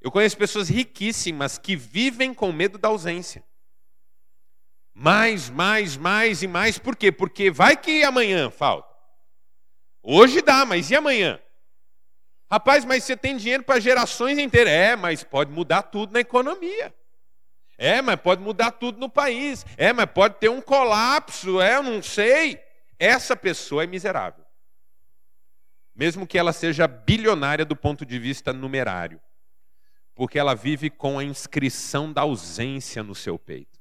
Eu 0.00 0.10
conheço 0.10 0.36
pessoas 0.36 0.68
riquíssimas 0.68 1.56
que 1.56 1.76
vivem 1.76 2.34
com 2.34 2.50
medo 2.50 2.78
da 2.78 2.88
ausência. 2.88 3.44
Mais, 4.92 5.48
mais, 5.48 5.96
mais 5.96 6.42
e 6.42 6.48
mais. 6.48 6.80
Por 6.80 6.96
quê? 6.96 7.12
Porque 7.12 7.48
vai 7.48 7.76
que 7.76 8.02
amanhã 8.02 8.50
falta. 8.50 8.92
Hoje 10.02 10.42
dá, 10.42 10.66
mas 10.66 10.90
e 10.90 10.96
amanhã? 10.96 11.40
Rapaz, 12.50 12.84
mas 12.84 13.04
você 13.04 13.16
tem 13.16 13.36
dinheiro 13.36 13.62
para 13.62 13.78
gerações 13.78 14.36
inteiras. 14.36 14.72
É, 14.72 14.96
mas 14.96 15.22
pode 15.22 15.52
mudar 15.52 15.82
tudo 15.82 16.12
na 16.12 16.18
economia. 16.18 16.92
É, 17.78 18.02
mas 18.02 18.16
pode 18.16 18.42
mudar 18.42 18.72
tudo 18.72 18.98
no 18.98 19.08
país. 19.08 19.64
É, 19.76 19.92
mas 19.92 20.06
pode 20.06 20.40
ter 20.40 20.48
um 20.48 20.60
colapso. 20.60 21.60
É, 21.60 21.76
eu 21.76 21.84
não 21.84 22.02
sei. 22.02 22.65
Essa 22.98 23.36
pessoa 23.36 23.84
é 23.84 23.86
miserável. 23.86 24.44
Mesmo 25.94 26.26
que 26.26 26.38
ela 26.38 26.52
seja 26.52 26.86
bilionária 26.86 27.64
do 27.64 27.74
ponto 27.74 28.04
de 28.04 28.18
vista 28.18 28.52
numerário. 28.52 29.20
Porque 30.14 30.38
ela 30.38 30.54
vive 30.54 30.90
com 30.90 31.18
a 31.18 31.24
inscrição 31.24 32.12
da 32.12 32.22
ausência 32.22 33.02
no 33.02 33.14
seu 33.14 33.38
peito. 33.38 33.78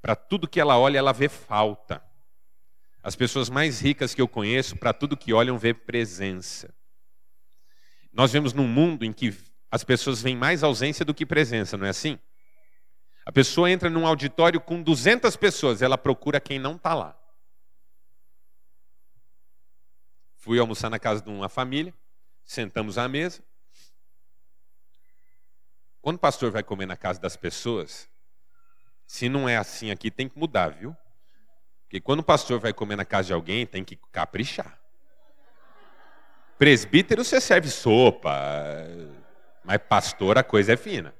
Para 0.00 0.16
tudo 0.16 0.48
que 0.48 0.60
ela 0.60 0.78
olha, 0.78 0.98
ela 0.98 1.12
vê 1.12 1.28
falta. 1.28 2.02
As 3.02 3.16
pessoas 3.16 3.48
mais 3.48 3.80
ricas 3.80 4.14
que 4.14 4.20
eu 4.20 4.28
conheço, 4.28 4.76
para 4.76 4.92
tudo 4.92 5.16
que 5.16 5.32
olham, 5.32 5.58
vê 5.58 5.72
presença. 5.72 6.72
Nós 8.12 8.32
vemos 8.32 8.52
num 8.52 8.66
mundo 8.66 9.04
em 9.04 9.12
que 9.12 9.36
as 9.70 9.84
pessoas 9.84 10.20
veem 10.20 10.36
mais 10.36 10.62
ausência 10.62 11.04
do 11.04 11.14
que 11.14 11.24
presença, 11.24 11.76
não 11.76 11.86
é 11.86 11.90
assim? 11.90 12.18
A 13.24 13.30
pessoa 13.30 13.70
entra 13.70 13.88
num 13.88 14.06
auditório 14.06 14.60
com 14.60 14.82
200 14.82 15.36
pessoas, 15.36 15.82
ela 15.82 15.96
procura 15.96 16.40
quem 16.40 16.58
não 16.58 16.74
está 16.76 16.94
lá. 16.94 17.19
Fui 20.40 20.58
almoçar 20.58 20.88
na 20.88 20.98
casa 20.98 21.22
de 21.22 21.28
uma 21.28 21.50
família, 21.50 21.94
sentamos 22.44 22.96
à 22.96 23.06
mesa. 23.06 23.42
Quando 26.00 26.16
o 26.16 26.18
pastor 26.18 26.50
vai 26.50 26.62
comer 26.62 26.86
na 26.86 26.96
casa 26.96 27.20
das 27.20 27.36
pessoas, 27.36 28.08
se 29.06 29.28
não 29.28 29.46
é 29.46 29.58
assim 29.58 29.90
aqui, 29.90 30.10
tem 30.10 30.30
que 30.30 30.38
mudar, 30.38 30.70
viu? 30.70 30.96
Porque 31.82 32.00
quando 32.00 32.20
o 32.20 32.24
pastor 32.24 32.58
vai 32.58 32.72
comer 32.72 32.96
na 32.96 33.04
casa 33.04 33.26
de 33.26 33.32
alguém, 33.34 33.66
tem 33.66 33.84
que 33.84 33.96
caprichar. 34.10 34.78
Presbítero 36.56 37.22
você 37.22 37.38
serve 37.38 37.68
sopa, 37.68 38.34
mas 39.62 39.78
pastor 39.88 40.38
a 40.38 40.42
coisa 40.42 40.72
é 40.72 40.76
fina. 40.76 41.14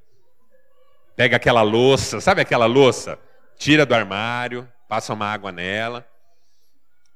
Pega 1.14 1.36
aquela 1.36 1.60
louça, 1.60 2.22
sabe 2.22 2.40
aquela 2.40 2.64
louça? 2.64 3.18
Tira 3.58 3.84
do 3.84 3.94
armário, 3.94 4.66
passa 4.88 5.12
uma 5.12 5.26
água 5.26 5.52
nela. 5.52 6.08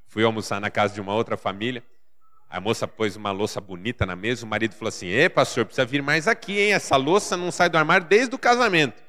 Fui 0.07 0.23
almoçar 0.23 0.61
na 0.61 0.71
casa 0.71 0.93
de 0.93 1.01
uma 1.01 1.14
outra 1.14 1.38
família. 1.38 1.83
A 2.55 2.61
moça 2.61 2.87
pôs 2.87 3.17
uma 3.17 3.33
louça 3.33 3.61
bonita 3.61 4.07
na 4.07 4.14
mesa. 4.14 4.47
O 4.47 4.49
marido 4.49 4.77
falou 4.77 4.88
assim: 4.88 5.09
Ê, 5.09 5.29
pastor, 5.29 5.64
precisa 5.64 5.85
vir 5.85 6.01
mais 6.01 6.29
aqui, 6.29 6.61
hein? 6.61 6.73
Essa 6.73 6.95
louça 6.95 7.37
não 7.37 7.51
sai 7.51 7.69
do 7.69 7.77
armário 7.77 8.07
desde 8.07 8.33
o 8.33 8.38
casamento. 8.38 9.03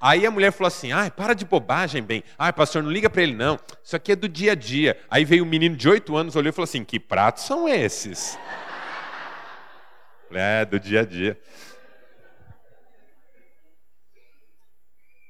Aí 0.00 0.26
a 0.26 0.30
mulher 0.30 0.50
falou 0.50 0.66
assim: 0.66 0.90
ai, 0.90 1.08
para 1.08 1.34
de 1.34 1.44
bobagem, 1.44 2.02
bem. 2.02 2.24
Ai, 2.36 2.52
pastor, 2.52 2.82
não 2.82 2.90
liga 2.90 3.08
para 3.08 3.22
ele, 3.22 3.36
não. 3.36 3.60
Isso 3.84 3.94
aqui 3.94 4.10
é 4.10 4.16
do 4.16 4.28
dia 4.28 4.52
a 4.52 4.54
dia. 4.56 4.98
Aí 5.08 5.24
veio 5.24 5.44
um 5.44 5.46
menino 5.46 5.76
de 5.76 5.88
oito 5.88 6.16
anos, 6.16 6.34
olhou 6.34 6.50
e 6.50 6.52
falou 6.52 6.64
assim: 6.64 6.84
que 6.84 6.98
pratos 6.98 7.44
são 7.44 7.68
esses? 7.68 8.36
É, 10.32 10.64
do 10.64 10.80
dia 10.80 11.02
a 11.02 11.04
dia. 11.04 11.40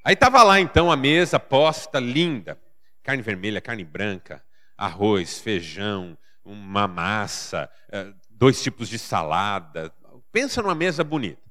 Aí 0.02 0.14
estava 0.14 0.42
lá 0.42 0.58
então 0.58 0.90
a 0.90 0.96
mesa 0.96 1.38
posta, 1.38 2.00
linda. 2.00 2.58
Carne 3.02 3.22
vermelha, 3.22 3.60
carne 3.60 3.84
branca, 3.84 4.42
arroz, 4.78 5.40
feijão, 5.40 6.16
uma 6.44 6.88
massa, 6.88 7.70
eh, 7.90 8.12
dois 8.28 8.62
tipos 8.62 8.88
de 8.88 8.98
salada. 8.98 9.92
Pensa 10.32 10.62
numa 10.62 10.74
mesa 10.74 11.04
bonita. 11.04 11.42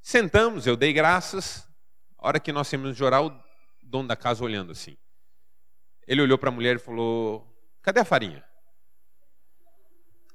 Sentamos, 0.00 0.66
eu 0.66 0.76
dei 0.76 0.92
graças. 0.92 1.68
A 2.18 2.28
hora 2.28 2.40
que 2.40 2.52
nós 2.52 2.68
temos 2.68 2.96
de 2.96 3.04
orar, 3.04 3.24
o 3.24 3.32
dono 3.82 4.08
da 4.08 4.16
casa 4.16 4.44
olhando 4.44 4.72
assim. 4.72 4.96
Ele 6.06 6.22
olhou 6.22 6.38
para 6.38 6.48
a 6.48 6.52
mulher 6.52 6.76
e 6.76 6.78
falou: 6.78 7.46
Cadê 7.82 8.00
a 8.00 8.04
farinha? 8.04 8.44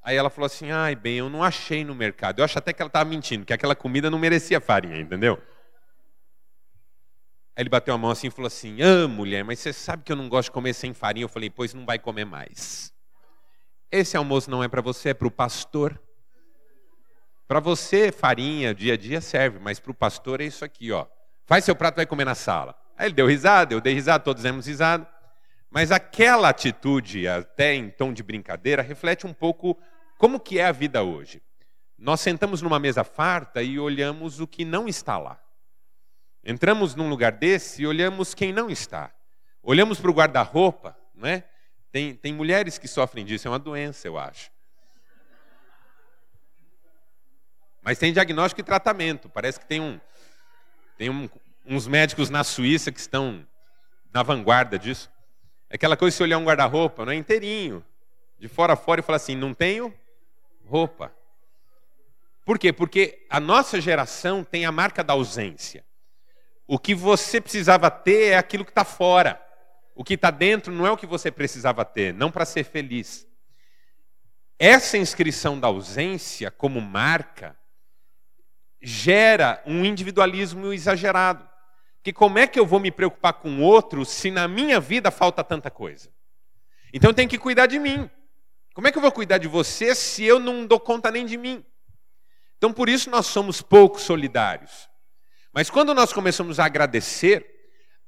Aí 0.01 0.15
ela 0.15 0.29
falou 0.29 0.45
assim: 0.45 0.71
Ai, 0.71 0.95
bem, 0.95 1.17
eu 1.17 1.29
não 1.29 1.43
achei 1.43 1.83
no 1.83 1.95
mercado. 1.95 2.39
Eu 2.39 2.45
acho 2.45 2.57
até 2.57 2.71
que 2.71 2.81
ela 2.81 2.89
estava 2.89 3.09
mentindo, 3.09 3.45
que 3.45 3.53
aquela 3.53 3.75
comida 3.75 4.09
não 4.09 4.19
merecia 4.19 4.61
farinha, 4.61 4.99
entendeu? 4.99 5.41
Aí 7.55 7.63
ele 7.63 7.69
bateu 7.69 7.93
a 7.93 7.97
mão 7.97 8.11
assim 8.11 8.27
e 8.27 8.31
falou 8.31 8.47
assim: 8.47 8.81
Ah, 8.81 9.07
mulher, 9.07 9.43
mas 9.43 9.59
você 9.59 9.73
sabe 9.73 10.03
que 10.03 10.11
eu 10.11 10.15
não 10.15 10.29
gosto 10.29 10.49
de 10.49 10.51
comer 10.51 10.73
sem 10.73 10.93
farinha? 10.93 11.23
Eu 11.23 11.29
falei: 11.29 11.49
Pois 11.49 11.73
não 11.73 11.85
vai 11.85 11.97
comer 11.97 12.25
mais. 12.25 12.94
Esse 13.97 14.17
almoço 14.17 14.51
não 14.51 14.61
é 14.61 14.67
para 14.67 14.81
você, 14.81 15.09
é 15.09 15.13
para 15.13 15.25
o 15.27 15.31
pastor. 15.31 15.97
Para 17.47 17.61
você, 17.61 18.11
farinha, 18.11 18.75
dia 18.75 18.95
a 18.95 18.97
dia 18.97 19.21
serve, 19.21 19.57
mas 19.57 19.79
para 19.79 19.91
o 19.91 19.95
pastor 19.95 20.41
é 20.41 20.43
isso 20.43 20.65
aqui, 20.65 20.91
ó. 20.91 21.05
Faz 21.45 21.63
seu 21.63 21.73
prato, 21.73 21.95
vai 21.95 22.05
comer 22.05 22.25
na 22.25 22.35
sala. 22.35 22.75
Aí 22.97 23.07
ele 23.07 23.13
deu 23.13 23.25
risada, 23.25 23.73
eu 23.73 23.79
dei 23.79 23.93
risada, 23.93 24.21
todos 24.21 24.43
demos 24.43 24.67
risada. 24.67 25.07
Mas 25.69 25.93
aquela 25.93 26.49
atitude, 26.49 27.25
até 27.25 27.73
em 27.73 27.89
tom 27.89 28.11
de 28.11 28.21
brincadeira, 28.21 28.81
reflete 28.81 29.25
um 29.25 29.31
pouco 29.33 29.79
como 30.17 30.41
que 30.41 30.59
é 30.59 30.65
a 30.65 30.73
vida 30.73 31.01
hoje. 31.01 31.41
Nós 31.97 32.19
sentamos 32.19 32.61
numa 32.61 32.79
mesa 32.79 33.05
farta 33.05 33.63
e 33.63 33.79
olhamos 33.79 34.41
o 34.41 34.47
que 34.47 34.65
não 34.65 34.89
está 34.89 35.17
lá. 35.17 35.39
Entramos 36.43 36.95
num 36.95 37.07
lugar 37.07 37.31
desse 37.31 37.83
e 37.83 37.87
olhamos 37.87 38.33
quem 38.33 38.51
não 38.51 38.69
está. 38.69 39.09
Olhamos 39.63 40.01
para 40.01 40.11
o 40.11 40.13
guarda-roupa, 40.13 40.97
não 41.13 41.29
é? 41.29 41.45
Tem, 41.95 42.13
tem 42.13 42.33
mulheres 42.33 42.77
que 42.77 42.89
sofrem 42.89 43.23
disso, 43.23 43.47
é 43.47 43.51
uma 43.51 43.57
doença, 43.57 44.05
eu 44.05 44.17
acho. 44.17 44.51
Mas 47.81 47.97
tem 47.97 48.11
diagnóstico 48.11 48.59
e 48.59 48.63
tratamento. 48.65 49.29
Parece 49.29 49.57
que 49.57 49.65
tem, 49.65 49.79
um, 49.79 49.97
tem 50.97 51.09
um, 51.09 51.29
uns 51.65 51.87
médicos 51.87 52.29
na 52.29 52.43
Suíça 52.43 52.91
que 52.91 52.99
estão 52.99 53.47
na 54.13 54.21
vanguarda 54.23 54.77
disso. 54.77 55.09
É 55.69 55.75
aquela 55.75 55.95
coisa 55.95 56.11
de 56.11 56.17
você 56.17 56.23
olhar 56.23 56.37
um 56.37 56.43
guarda-roupa, 56.43 57.05
não 57.05 57.13
é 57.13 57.15
inteirinho, 57.15 57.81
de 58.37 58.49
fora 58.49 58.73
a 58.73 58.75
fora 58.75 58.99
e 58.99 59.01
falar 59.01 59.15
assim: 59.15 59.37
não 59.37 59.53
tenho 59.53 59.97
roupa. 60.65 61.13
Por 62.43 62.59
quê? 62.59 62.73
Porque 62.73 63.25
a 63.29 63.39
nossa 63.39 63.79
geração 63.79 64.43
tem 64.43 64.65
a 64.65 64.71
marca 64.73 65.01
da 65.01 65.13
ausência. 65.13 65.85
O 66.67 66.77
que 66.77 66.93
você 66.93 67.39
precisava 67.39 67.89
ter 67.89 68.31
é 68.31 68.37
aquilo 68.37 68.65
que 68.65 68.71
está 68.71 68.83
fora. 68.83 69.44
O 69.95 70.03
que 70.03 70.15
está 70.15 70.29
dentro 70.29 70.73
não 70.73 70.85
é 70.85 70.91
o 70.91 70.97
que 70.97 71.07
você 71.07 71.31
precisava 71.31 71.85
ter, 71.85 72.13
não 72.13 72.29
para 72.29 72.43
ser 72.43 72.65
feliz. 72.65 73.25
Essa 74.59 74.97
inscrição 74.97 75.57
da 75.57 75.67
ausência 75.67 76.51
como 76.51 76.81
marca 76.81 77.57
gera 78.81 79.63
um 79.65 79.85
individualismo 79.85 80.73
exagerado. 80.73 81.49
Que 82.03 82.13
como 82.13 82.37
é 82.37 82.45
que 82.45 82.59
eu 82.59 82.65
vou 82.65 82.79
me 82.79 82.91
preocupar 82.91 83.33
com 83.33 83.61
outro 83.61 84.05
se 84.05 84.29
na 84.29 84.47
minha 84.47 84.79
vida 84.79 85.09
falta 85.09 85.43
tanta 85.43 85.71
coisa? 85.71 86.13
Então 86.93 87.09
eu 87.09 87.15
tenho 87.15 87.29
que 87.29 87.37
cuidar 87.37 87.65
de 87.65 87.79
mim. 87.79 88.09
Como 88.73 88.87
é 88.87 88.91
que 88.91 88.97
eu 88.97 89.01
vou 89.01 89.11
cuidar 89.11 89.37
de 89.37 89.47
você 89.47 89.95
se 89.95 90.23
eu 90.23 90.39
não 90.39 90.67
dou 90.67 90.79
conta 90.79 91.09
nem 91.09 91.25
de 91.25 91.37
mim? 91.37 91.65
Então 92.57 92.71
por 92.71 92.89
isso 92.89 93.09
nós 93.09 93.25
somos 93.25 93.61
pouco 93.61 93.99
solidários. 93.99 94.89
Mas 95.53 95.69
quando 95.69 95.93
nós 95.93 96.11
começamos 96.11 96.59
a 96.59 96.65
agradecer, 96.65 97.54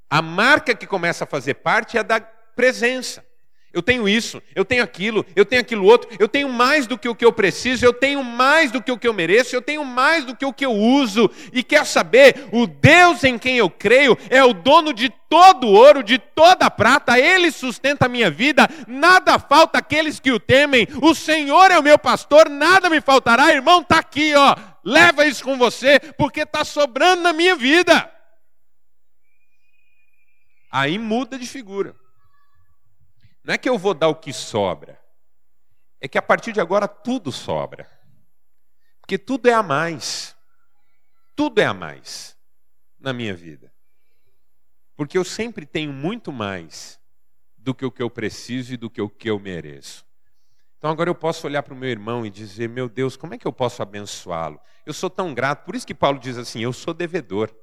a 0.09 0.21
marca 0.21 0.75
que 0.75 0.87
começa 0.87 1.23
a 1.23 1.27
fazer 1.27 1.55
parte 1.55 1.97
é 1.97 1.99
a 1.99 2.03
da 2.03 2.19
presença. 2.19 3.25
Eu 3.73 3.83
tenho 3.83 4.09
isso, 4.09 4.41
eu 4.55 4.65
tenho 4.65 4.83
aquilo, 4.83 5.23
eu 5.35 5.45
tenho 5.45 5.61
aquilo 5.61 5.85
outro, 5.85 6.09
eu 6.17 6.27
tenho 6.27 6.49
mais 6.49 6.87
do 6.87 6.97
que 6.97 7.07
o 7.07 7.13
que 7.13 7.23
eu 7.23 7.31
preciso, 7.31 7.85
eu 7.85 7.93
tenho 7.93 8.23
mais 8.23 8.71
do 8.71 8.81
que 8.81 8.91
o 8.91 8.97
que 8.97 9.07
eu 9.07 9.13
mereço, 9.13 9.55
eu 9.55 9.61
tenho 9.61 9.85
mais 9.85 10.25
do 10.25 10.35
que 10.35 10.43
o 10.45 10.53
que 10.53 10.65
eu 10.65 10.71
uso. 10.71 11.29
E 11.53 11.61
quer 11.61 11.85
saber? 11.85 12.47
O 12.51 12.65
Deus 12.65 13.23
em 13.23 13.37
quem 13.37 13.57
eu 13.57 13.69
creio 13.69 14.17
é 14.31 14.43
o 14.43 14.53
dono 14.53 14.91
de 14.91 15.09
todo 15.29 15.67
ouro, 15.67 16.01
de 16.01 16.17
toda 16.17 16.71
prata, 16.71 17.19
ele 17.19 17.51
sustenta 17.51 18.07
a 18.07 18.09
minha 18.09 18.31
vida, 18.31 18.67
nada 18.87 19.37
falta 19.37 19.77
aqueles 19.77 20.19
que 20.19 20.31
o 20.31 20.39
temem. 20.39 20.87
O 20.99 21.13
Senhor 21.13 21.69
é 21.69 21.77
o 21.77 21.83
meu 21.83 21.99
pastor, 21.99 22.49
nada 22.49 22.89
me 22.89 22.99
faltará. 22.99 23.53
Irmão, 23.53 23.81
está 23.81 23.99
aqui, 23.99 24.33
ó. 24.33 24.55
Leva 24.83 25.25
isso 25.27 25.43
com 25.43 25.55
você, 25.55 25.99
porque 26.17 26.41
está 26.41 26.63
sobrando 26.63 27.21
na 27.21 27.33
minha 27.33 27.55
vida. 27.55 28.16
Aí 30.71 30.97
muda 30.97 31.37
de 31.37 31.47
figura. 31.47 31.95
Não 33.43 33.53
é 33.53 33.57
que 33.57 33.69
eu 33.69 33.77
vou 33.77 33.93
dar 33.93 34.09
o 34.09 34.15
que 34.15 34.33
sobra, 34.33 35.01
é 36.01 36.07
que 36.07 36.17
a 36.17 36.21
partir 36.21 36.51
de 36.51 36.59
agora 36.59 36.87
tudo 36.87 37.31
sobra. 37.31 37.89
Porque 38.99 39.17
tudo 39.17 39.47
é 39.47 39.53
a 39.53 39.63
mais. 39.63 40.35
Tudo 41.35 41.61
é 41.61 41.65
a 41.65 41.73
mais 41.73 42.37
na 42.99 43.13
minha 43.13 43.33
vida. 43.33 43.73
Porque 44.95 45.17
eu 45.17 45.23
sempre 45.23 45.65
tenho 45.65 45.93
muito 45.93 46.31
mais 46.31 46.99
do 47.55 47.73
que 47.73 47.85
o 47.85 47.91
que 47.91 48.03
eu 48.03 48.09
preciso 48.09 48.73
e 48.73 48.77
do 48.77 48.89
que 48.89 49.01
o 49.01 49.09
que 49.09 49.29
eu 49.29 49.39
mereço. 49.39 50.05
Então 50.77 50.91
agora 50.91 51.09
eu 51.09 51.15
posso 51.15 51.47
olhar 51.47 51.63
para 51.63 51.73
o 51.73 51.77
meu 51.77 51.89
irmão 51.89 52.25
e 52.25 52.29
dizer: 52.29 52.67
meu 52.67 52.89
Deus, 52.89 53.15
como 53.15 53.33
é 53.33 53.37
que 53.37 53.47
eu 53.47 53.53
posso 53.53 53.81
abençoá-lo? 53.81 54.59
Eu 54.85 54.93
sou 54.93 55.09
tão 55.09 55.33
grato. 55.33 55.65
Por 55.65 55.75
isso 55.75 55.87
que 55.87 55.95
Paulo 55.95 56.19
diz 56.19 56.37
assim: 56.37 56.61
eu 56.61 56.73
sou 56.73 56.93
devedor. 56.93 57.53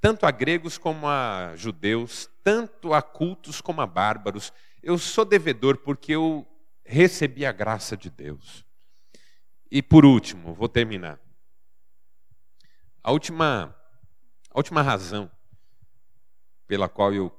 Tanto 0.00 0.26
a 0.26 0.30
gregos 0.30 0.78
como 0.78 1.08
a 1.08 1.54
judeus, 1.56 2.30
tanto 2.44 2.92
a 2.92 3.02
cultos 3.02 3.60
como 3.60 3.80
a 3.80 3.86
bárbaros, 3.86 4.52
eu 4.82 4.98
sou 4.98 5.24
devedor 5.24 5.78
porque 5.78 6.12
eu 6.12 6.46
recebi 6.84 7.44
a 7.44 7.52
graça 7.52 7.96
de 7.96 8.08
Deus. 8.08 8.64
E 9.70 9.82
por 9.82 10.04
último, 10.04 10.54
vou 10.54 10.68
terminar. 10.68 11.18
A 13.02 13.10
última, 13.10 13.76
a 14.50 14.58
última 14.58 14.82
razão 14.82 15.30
pela 16.66 16.88
qual 16.88 17.12
eu 17.12 17.32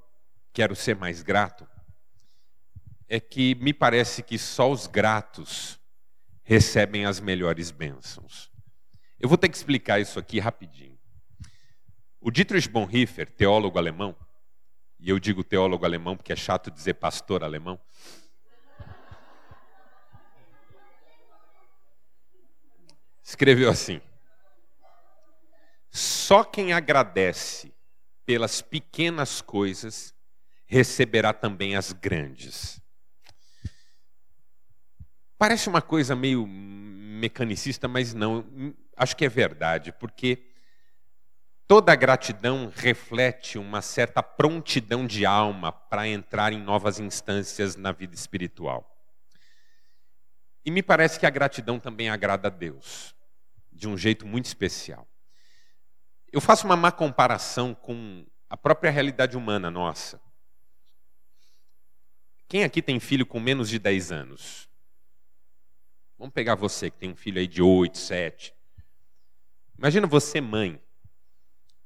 quero 0.54 0.76
ser 0.76 0.96
mais 0.96 1.22
grato 1.22 1.68
é 3.08 3.20
que 3.20 3.56
me 3.56 3.74
parece 3.74 4.22
que 4.22 4.38
só 4.38 4.70
os 4.70 4.88
gratos 4.88 5.80
recebem 6.44 7.06
as 7.06 7.20
melhores 7.20 7.72
bênçãos. 7.72 8.52
Eu 9.20 9.30
vou 9.30 9.38
ter 9.38 9.50
que 9.50 9.58
explicar 9.58 10.00
isso 10.00 10.20
aqui 10.20 10.40
rapidinho. 10.40 10.97
O 12.20 12.32
Dietrich 12.32 12.68
Bonhoeffer, 12.68 13.30
teólogo 13.30 13.78
alemão, 13.78 14.16
e 15.00 15.10
eu 15.10 15.20
digo 15.20 15.44
teólogo 15.44 15.86
alemão 15.86 16.18
porque 16.18 16.34
é 16.34 16.36
chato 16.36 16.72
dizer 16.72 16.96
pastor 16.96 17.44
alemão. 17.44 17.80
Escreveu 23.24 23.70
assim: 23.70 24.02
Só 25.92 26.44
quem 26.44 26.74
agradece 26.74 27.74
pelas 28.26 28.62
pequenas 28.62 29.42
coisas 29.42 30.14
receberá 30.66 31.32
também 31.34 31.76
as 31.76 31.94
grandes. 31.94 32.82
Parece 35.38 35.70
uma 35.70 35.82
coisa 35.82 36.16
meio 36.16 36.48
mecanicista, 36.48 37.88
mas 37.88 38.14
não, 38.14 38.44
acho 38.96 39.16
que 39.16 39.24
é 39.24 39.30
verdade, 39.30 39.92
porque 39.94 40.44
Toda 41.68 41.94
gratidão 41.96 42.72
reflete 42.74 43.58
uma 43.58 43.82
certa 43.82 44.24
prontidão 44.24 45.06
de 45.06 45.26
alma 45.26 45.70
para 45.70 46.08
entrar 46.08 46.54
em 46.54 46.62
novas 46.62 46.98
instâncias 46.98 47.76
na 47.76 47.92
vida 47.92 48.16
espiritual. 48.16 48.90
E 50.64 50.72
me 50.72 50.82
parece 50.82 51.20
que 51.20 51.26
a 51.26 51.30
gratidão 51.30 51.78
também 51.78 52.10
agrada 52.10 52.48
a 52.48 52.52
Deus, 52.52 53.14
de 53.70 53.86
um 53.86 53.98
jeito 53.98 54.26
muito 54.26 54.46
especial. 54.46 55.06
Eu 56.32 56.40
faço 56.40 56.66
uma 56.66 56.78
má 56.78 56.90
comparação 56.90 57.76
com 57.76 58.26
a 58.50 58.56
própria 58.56 58.90
realidade 58.90 59.36
humana 59.36 59.70
nossa. 59.70 60.22
Quem 62.48 62.64
aqui 62.64 62.82
tem 62.82 62.98
filho 62.98 63.26
com 63.26 63.42
menos 63.42 63.68
de 63.68 63.78
10 63.78 64.14
anos? 64.14 64.70
Vamos 66.18 66.34
pegar 66.34 66.56
você 66.56 66.90
que 66.90 66.98
tem 66.98 67.12
um 67.12 67.16
filho 67.16 67.40
aí 67.40 67.48
de 67.48 67.62
8, 67.62 67.98
7. 67.98 68.56
Imagina 69.78 70.08
você, 70.08 70.40
mãe, 70.40 70.82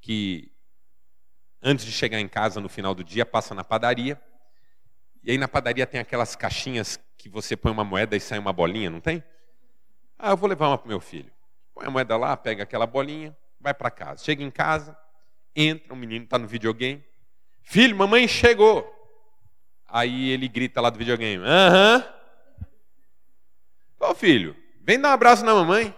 que 0.02 0.52
antes 1.62 1.86
de 1.86 1.92
chegar 1.92 2.20
em 2.20 2.28
casa 2.28 2.60
no 2.60 2.68
final 2.68 2.96
do 2.96 3.04
dia 3.04 3.26
passa 3.26 3.54
na 3.54 3.64
padaria. 3.64 4.20
E 5.24 5.32
aí 5.32 5.38
na 5.38 5.48
padaria 5.48 5.86
tem 5.86 6.02
aquelas 6.02 6.36
caixinhas 6.36 7.00
que 7.18 7.30
você 7.30 7.56
põe 7.56 7.72
uma 7.72 7.84
moeda 7.84 8.16
e 8.16 8.20
sai 8.20 8.40
uma 8.40 8.52
bolinha, 8.52 8.90
não 8.90 9.00
tem? 9.00 9.24
Ah, 10.18 10.32
eu 10.32 10.38
vou 10.38 10.50
levar 10.50 10.68
uma 10.68 10.78
para 10.78 10.88
meu 10.88 11.00
filho. 11.00 11.32
Põe 11.74 11.86
a 11.86 11.92
moeda 11.92 12.18
lá, 12.18 12.36
pega 12.36 12.64
aquela 12.64 12.88
bolinha, 12.88 13.38
vai 13.60 13.74
para 13.74 13.92
casa. 13.92 14.24
Chega 14.24 14.44
em 14.44 14.50
casa, 14.52 14.98
entra, 15.56 15.94
o 15.94 15.96
menino 15.96 16.26
está 16.26 16.40
no 16.40 16.48
videogame. 16.48 17.04
Filho, 17.62 17.96
mamãe 17.96 18.28
chegou. 18.28 18.92
Aí 19.88 20.30
ele 20.30 20.48
grita 20.48 20.82
lá 20.82 20.90
do 20.90 20.98
videogame: 20.98 21.44
Aham. 21.46 22.04
Ô 24.00 24.16
filho, 24.16 24.56
vem 24.82 25.00
dar 25.00 25.10
um 25.10 25.14
abraço 25.14 25.46
na 25.46 25.54
mamãe. 25.54 25.96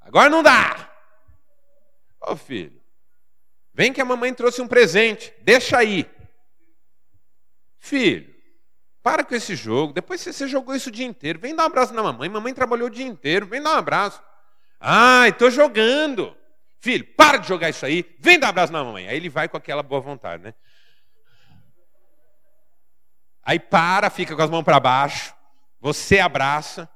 Agora 0.00 0.28
não 0.28 0.42
dá. 0.42 0.90
Ô 2.20 2.36
filho, 2.36 2.79
Vem 3.80 3.94
que 3.94 4.00
a 4.02 4.04
mamãe 4.04 4.34
trouxe 4.34 4.60
um 4.60 4.68
presente, 4.68 5.32
deixa 5.40 5.78
aí. 5.78 6.06
Filho, 7.78 8.30
para 9.02 9.24
com 9.24 9.34
esse 9.34 9.56
jogo. 9.56 9.94
Depois 9.94 10.20
você 10.20 10.46
jogou 10.46 10.74
isso 10.74 10.90
o 10.90 10.92
dia 10.92 11.06
inteiro. 11.06 11.38
Vem 11.38 11.56
dar 11.56 11.62
um 11.62 11.66
abraço 11.68 11.94
na 11.94 12.02
mamãe. 12.02 12.28
Mamãe 12.28 12.52
trabalhou 12.52 12.88
o 12.88 12.90
dia 12.90 13.06
inteiro. 13.06 13.46
Vem 13.46 13.62
dar 13.62 13.70
um 13.70 13.78
abraço. 13.78 14.22
Ai, 14.78 15.30
estou 15.30 15.50
jogando. 15.50 16.36
Filho, 16.78 17.06
para 17.16 17.38
de 17.38 17.48
jogar 17.48 17.70
isso 17.70 17.86
aí. 17.86 18.04
Vem 18.18 18.38
dar 18.38 18.48
um 18.48 18.50
abraço 18.50 18.70
na 18.70 18.84
mamãe. 18.84 19.08
Aí 19.08 19.16
ele 19.16 19.30
vai 19.30 19.48
com 19.48 19.56
aquela 19.56 19.82
boa 19.82 20.02
vontade, 20.02 20.42
né? 20.42 20.52
Aí 23.42 23.58
para, 23.58 24.10
fica 24.10 24.36
com 24.36 24.42
as 24.42 24.50
mãos 24.50 24.62
para 24.62 24.78
baixo. 24.78 25.34
Você 25.80 26.18
abraça. 26.18 26.86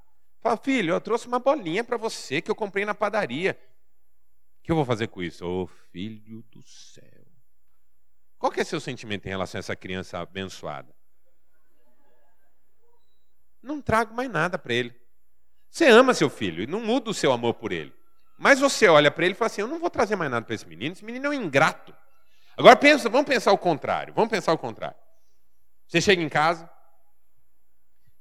Fala, 0.42 0.58
filho, 0.58 0.92
eu 0.92 1.00
trouxe 1.00 1.26
uma 1.26 1.38
bolinha 1.38 1.82
para 1.82 1.96
você 1.96 2.42
que 2.42 2.50
eu 2.50 2.54
comprei 2.54 2.84
na 2.84 2.94
padaria 2.94 3.58
que 4.64 4.72
eu 4.72 4.76
vou 4.76 4.84
fazer 4.86 5.08
com 5.08 5.22
isso? 5.22 5.46
Ô 5.46 5.62
oh, 5.62 5.66
filho 5.66 6.42
do 6.50 6.62
céu. 6.62 7.26
Qual 8.38 8.50
que 8.50 8.60
é 8.60 8.64
seu 8.64 8.80
sentimento 8.80 9.26
em 9.26 9.28
relação 9.28 9.58
a 9.58 9.60
essa 9.60 9.76
criança 9.76 10.18
abençoada? 10.18 10.92
Não 13.62 13.80
trago 13.80 14.14
mais 14.14 14.30
nada 14.30 14.58
para 14.58 14.72
ele. 14.72 14.98
Você 15.70 15.86
ama 15.86 16.14
seu 16.14 16.30
filho 16.30 16.62
e 16.62 16.66
não 16.66 16.80
muda 16.80 17.10
o 17.10 17.14
seu 17.14 17.30
amor 17.30 17.54
por 17.54 17.72
ele. 17.72 17.94
Mas 18.38 18.58
você 18.58 18.88
olha 18.88 19.10
para 19.10 19.26
ele 19.26 19.34
e 19.34 19.36
fala 19.36 19.46
assim: 19.46 19.60
eu 19.60 19.68
não 19.68 19.78
vou 19.78 19.90
trazer 19.90 20.16
mais 20.16 20.30
nada 20.30 20.46
para 20.46 20.54
esse 20.54 20.66
menino, 20.66 20.94
esse 20.94 21.04
menino 21.04 21.26
é 21.26 21.28
um 21.30 21.34
ingrato. 21.34 21.94
Agora 22.56 22.76
pensa, 22.76 23.08
vamos 23.08 23.26
pensar 23.26 23.52
o 23.52 23.58
contrário, 23.58 24.14
vamos 24.14 24.30
pensar 24.30 24.52
o 24.52 24.58
contrário. 24.58 24.96
Você 25.86 26.00
chega 26.00 26.22
em 26.22 26.28
casa, 26.28 26.70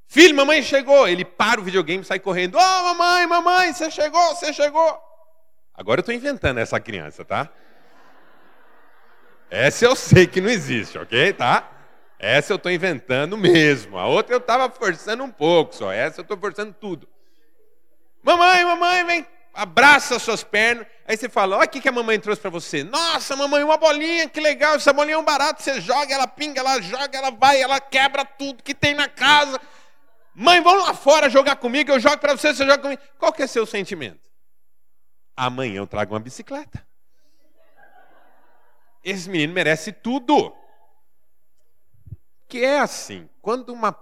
filho, 0.07 0.35
mamãe 0.35 0.61
chegou, 0.61 1.07
ele 1.07 1.23
para 1.23 1.61
o 1.61 1.63
videogame 1.63 2.03
e 2.03 2.05
sai 2.05 2.19
correndo: 2.19 2.55
Ô 2.55 2.59
oh, 2.59 2.83
mamãe, 2.93 3.27
mamãe, 3.27 3.73
você 3.73 3.89
chegou, 3.89 4.35
você 4.35 4.51
chegou. 4.51 5.12
Agora 5.73 5.99
eu 5.99 6.01
estou 6.01 6.13
inventando 6.13 6.59
essa 6.59 6.79
criança, 6.79 7.25
tá? 7.25 7.49
Essa 9.49 9.85
eu 9.85 9.95
sei 9.95 10.27
que 10.27 10.41
não 10.41 10.49
existe, 10.49 10.97
ok? 10.97 11.33
Tá? 11.33 11.69
Essa 12.19 12.53
eu 12.53 12.57
estou 12.57 12.71
inventando 12.71 13.37
mesmo. 13.37 13.97
A 13.97 14.07
outra 14.07 14.33
eu 14.33 14.39
estava 14.39 14.69
forçando 14.69 15.23
um 15.23 15.29
pouco 15.29 15.75
só. 15.75 15.91
Essa 15.91 16.21
eu 16.21 16.23
estou 16.23 16.37
forçando 16.37 16.73
tudo. 16.73 17.07
Mamãe, 18.23 18.63
mamãe, 18.63 19.05
vem, 19.05 19.27
abraça 19.53 20.17
suas 20.17 20.43
pernas. 20.43 20.87
Aí 21.07 21.17
você 21.17 21.27
fala: 21.27 21.57
Olha 21.57 21.65
o 21.65 21.69
que 21.69 21.87
a 21.87 21.91
mamãe 21.91 22.19
trouxe 22.19 22.41
para 22.41 22.49
você. 22.49 22.83
Nossa, 22.83 23.35
mamãe, 23.35 23.63
uma 23.63 23.77
bolinha, 23.77 24.29
que 24.29 24.39
legal. 24.39 24.75
Essa 24.75 24.93
bolinha 24.93 25.15
é 25.15 25.19
um 25.19 25.25
barato. 25.25 25.61
Você 25.61 25.81
joga, 25.81 26.13
ela 26.13 26.27
pinga, 26.27 26.61
ela 26.61 26.81
joga, 26.81 27.17
ela 27.17 27.29
vai, 27.31 27.61
ela 27.61 27.79
quebra 27.79 28.23
tudo 28.23 28.63
que 28.63 28.73
tem 28.73 28.95
na 28.95 29.09
casa. 29.09 29.59
Mãe, 30.33 30.61
vamos 30.61 30.87
lá 30.87 30.93
fora 30.93 31.29
jogar 31.29 31.57
comigo. 31.57 31.91
Eu 31.91 31.99
jogo 31.99 32.17
para 32.17 32.35
você, 32.35 32.53
você 32.53 32.65
joga 32.65 32.79
comigo. 32.79 33.01
Qual 33.19 33.33
que 33.33 33.43
é 33.43 33.47
seu 33.47 33.65
sentimento? 33.65 34.32
Amanhã 35.35 35.77
eu 35.77 35.87
trago 35.87 36.13
uma 36.13 36.19
bicicleta. 36.19 36.85
Esse 39.03 39.29
menino 39.29 39.53
merece 39.53 39.91
tudo. 39.91 40.55
Que 42.47 42.63
é 42.63 42.79
assim: 42.79 43.29
quando 43.41 43.73
uma, 43.73 43.97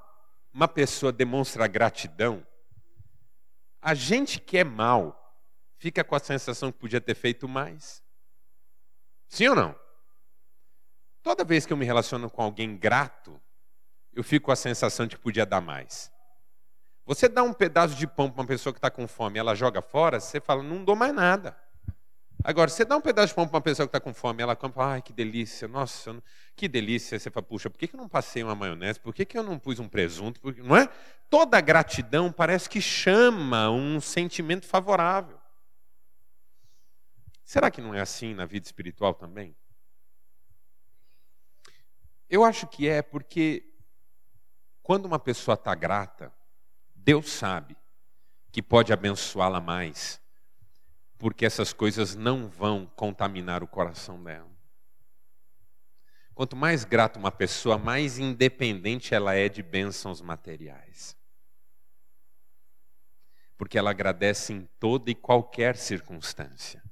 uma 0.53 0.67
pessoa 0.67 1.11
demonstra 1.11 1.67
gratidão, 1.67 2.45
a 3.81 3.93
gente 3.93 4.39
que 4.39 4.57
é 4.57 4.63
mal 4.63 5.17
fica 5.77 6.03
com 6.03 6.15
a 6.15 6.19
sensação 6.19 6.71
que 6.71 6.77
podia 6.77 7.01
ter 7.01 7.15
feito 7.15 7.47
mais. 7.47 8.03
Sim 9.27 9.47
ou 9.47 9.55
não? 9.55 9.75
Toda 11.23 11.43
vez 11.43 11.65
que 11.65 11.73
eu 11.73 11.77
me 11.77 11.85
relaciono 11.85 12.29
com 12.29 12.41
alguém 12.41 12.77
grato, 12.77 13.41
eu 14.13 14.23
fico 14.23 14.47
com 14.47 14.51
a 14.51 14.55
sensação 14.55 15.07
de 15.07 15.15
que 15.15 15.21
podia 15.21 15.45
dar 15.45 15.61
mais. 15.61 16.11
Você 17.05 17.27
dá 17.27 17.43
um 17.43 17.53
pedaço 17.53 17.95
de 17.95 18.05
pão 18.07 18.29
para 18.29 18.41
uma 18.41 18.47
pessoa 18.47 18.71
que 18.71 18.77
está 18.77 18.89
com 18.91 19.07
fome, 19.07 19.39
ela 19.39 19.55
joga 19.55 19.81
fora, 19.81 20.19
você 20.19 20.39
fala, 20.39 20.61
não 20.61 20.83
dou 20.83 20.95
mais 20.95 21.13
nada. 21.13 21.57
Agora, 22.43 22.69
você 22.69 22.83
dá 22.83 22.97
um 22.97 23.01
pedaço 23.01 23.29
de 23.29 23.35
pão 23.35 23.47
para 23.47 23.57
uma 23.57 23.61
pessoa 23.61 23.85
que 23.85 23.89
está 23.89 23.99
com 23.99 24.13
fome, 24.13 24.41
ela 24.41 24.55
come, 24.55 24.73
ai, 24.77 25.01
que 25.01 25.13
delícia, 25.13 25.67
nossa, 25.67 26.21
que 26.55 26.67
delícia. 26.67 27.19
Você 27.19 27.29
fala, 27.29 27.45
puxa, 27.45 27.69
por 27.69 27.77
que, 27.77 27.93
eu 27.93 27.97
não 27.97 28.09
passei 28.09 28.43
uma 28.43 28.55
maionese? 28.55 28.99
Por 28.99 29.13
que, 29.13 29.27
eu 29.37 29.43
não 29.43 29.59
pus 29.59 29.79
um 29.79 29.87
presunto? 29.87 30.39
Porque, 30.41 30.61
não 30.61 30.75
é? 30.75 30.87
Toda 31.29 31.61
gratidão 31.61 32.31
parece 32.31 32.67
que 32.67 32.81
chama 32.81 33.69
um 33.69 34.01
sentimento 34.01 34.65
favorável. 34.65 35.39
Será 37.43 37.69
que 37.69 37.81
não 37.81 37.93
é 37.93 38.01
assim 38.01 38.33
na 38.33 38.45
vida 38.45 38.65
espiritual 38.65 39.13
também? 39.13 39.55
Eu 42.29 42.43
acho 42.43 42.65
que 42.65 42.87
é 42.87 43.01
porque 43.01 43.71
quando 44.81 45.05
uma 45.05 45.19
pessoa 45.19 45.55
está 45.55 45.75
grata, 45.75 46.33
Deus 47.03 47.31
sabe 47.31 47.75
que 48.51 48.61
pode 48.61 48.93
abençoá-la 48.93 49.59
mais 49.59 50.21
porque 51.21 51.45
essas 51.45 51.71
coisas 51.71 52.15
não 52.15 52.47
vão 52.49 52.87
contaminar 52.95 53.61
o 53.61 53.67
coração 53.67 54.23
dela. 54.23 54.49
Quanto 56.33 56.55
mais 56.55 56.83
grata 56.83 57.19
uma 57.19 57.31
pessoa, 57.31 57.77
mais 57.77 58.17
independente 58.17 59.13
ela 59.13 59.35
é 59.35 59.47
de 59.47 59.61
bênçãos 59.61 60.19
materiais. 60.19 61.15
Porque 63.55 63.77
ela 63.77 63.91
agradece 63.91 64.51
em 64.51 64.67
toda 64.79 65.11
e 65.11 65.15
qualquer 65.15 65.77
circunstância. 65.77 66.83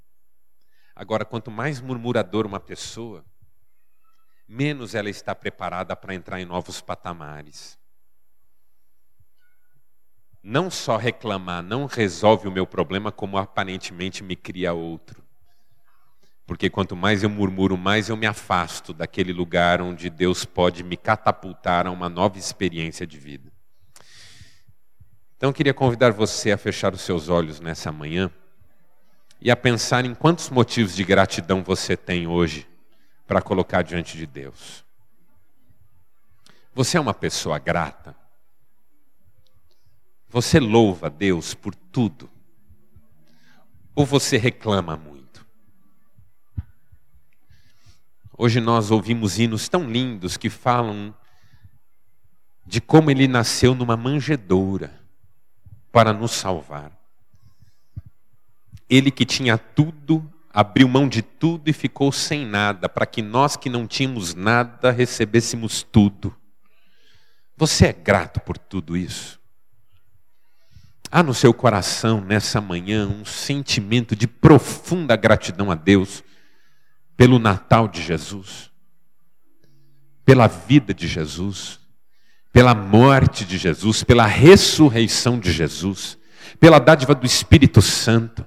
Agora, 0.96 1.26
quanto 1.26 1.50
mais 1.50 1.82
murmurador 1.82 2.46
uma 2.46 2.60
pessoa, 2.60 3.26
menos 4.48 4.94
ela 4.94 5.10
está 5.10 5.34
preparada 5.34 5.96
para 5.96 6.14
entrar 6.14 6.40
em 6.40 6.46
novos 6.46 6.82
patamares 6.82 7.79
não 10.44 10.70
só 10.70 10.98
reclamar 10.98 11.62
não 11.62 11.86
resolve 11.86 12.48
o 12.48 12.52
meu 12.52 12.66
problema, 12.66 13.12
como 13.12 13.38
aparentemente 13.38 14.24
me 14.24 14.36
cria 14.36 14.74
outro. 14.74 15.24
Porque 16.46 16.70
quanto 16.70 16.96
mais 16.96 17.22
eu 17.22 17.30
murmuro, 17.30 17.78
mais 17.78 18.10
eu 18.10 18.18
me 18.18 18.26
afasto 18.26 18.94
daquele 18.94 19.32
lugar 19.32 19.82
onde 19.82 20.10
Deus 20.10 20.46
pode 20.46 20.84
me 20.84 20.98
catapultar 20.98 21.86
a 21.86 21.92
uma 21.92 22.10
nova 22.10 22.40
experiência 22.40 23.06
de 23.06 23.20
vida. 23.20 23.52
Então 25.38 25.50
eu 25.50 25.54
queria 25.54 25.74
convidar 25.74 26.12
você 26.12 26.52
a 26.52 26.58
fechar 26.58 26.94
os 26.94 27.02
seus 27.02 27.30
olhos 27.30 27.60
nessa 27.60 27.92
manhã 27.92 28.32
e 29.40 29.52
a 29.52 29.56
pensar 29.56 30.04
em 30.06 30.14
quantos 30.14 30.50
motivos 30.50 30.96
de 30.96 31.04
gratidão 31.04 31.64
você 31.64 31.96
tem 31.96 32.28
hoje 32.28 32.68
para 33.28 33.42
colocar 33.42 33.84
diante 33.84 34.18
de 34.18 34.26
Deus. 34.26 34.84
Você 36.74 36.98
é 36.98 37.00
uma 37.00 37.14
pessoa 37.14 37.60
grata? 37.60 38.16
Você 40.30 40.60
louva 40.60 41.08
a 41.08 41.10
Deus 41.10 41.56
por 41.56 41.74
tudo? 41.74 42.30
Ou 43.96 44.06
você 44.06 44.38
reclama 44.38 44.96
muito? 44.96 45.46
Hoje 48.38 48.62
nós 48.62 48.92
ouvimos 48.92 49.40
hinos 49.40 49.68
tão 49.68 49.90
lindos 49.90 50.38
que 50.38 50.50
falam 50.50 51.14
de 52.64 52.80
como 52.80 53.10
ele 53.10 53.28
nasceu 53.28 53.74
numa 53.74 53.98
manjedoura 53.98 55.02
para 55.92 56.14
nos 56.14 56.32
salvar. 56.32 56.92
Ele 58.88 59.10
que 59.10 59.26
tinha 59.26 59.58
tudo, 59.58 60.32
abriu 60.54 60.88
mão 60.88 61.10
de 61.10 61.24
tudo 61.24 61.68
e 61.70 61.74
ficou 61.74 62.12
sem 62.12 62.46
nada, 62.46 62.88
para 62.88 63.08
que 63.08 63.24
nós 63.24 63.58
que 63.58 63.70
não 63.70 63.88
tínhamos 63.88 64.36
nada 64.36 64.92
recebêssemos 64.92 65.82
tudo. 65.82 66.36
Você 67.58 67.88
é 67.88 67.94
grato 67.94 68.40
por 68.40 68.58
tudo 68.58 68.96
isso? 68.96 69.39
Há 71.12 71.24
no 71.24 71.34
seu 71.34 71.52
coração, 71.52 72.22
nessa 72.22 72.62
manhã, 72.62 73.08
um 73.08 73.26
sentimento 73.26 74.16
de 74.16 74.28
profunda 74.28 75.16
gratidão 75.16 75.72
a 75.72 75.76
Deus 75.76 76.24
pelo 77.18 77.40
Natal 77.40 77.88
de 77.88 78.00
Jesus, 78.00 78.70
pela 80.24 80.46
vida 80.46 80.94
de 80.94 81.08
Jesus, 81.08 81.80
pela 82.54 82.76
morte 82.76 83.44
de 83.44 83.58
Jesus, 83.58 84.04
pela 84.04 84.28
ressurreição 84.28 85.40
de 85.40 85.52
Jesus, 85.52 86.16
pela 86.60 86.78
dádiva 86.78 87.16
do 87.16 87.26
Espírito 87.26 87.82
Santo, 87.82 88.46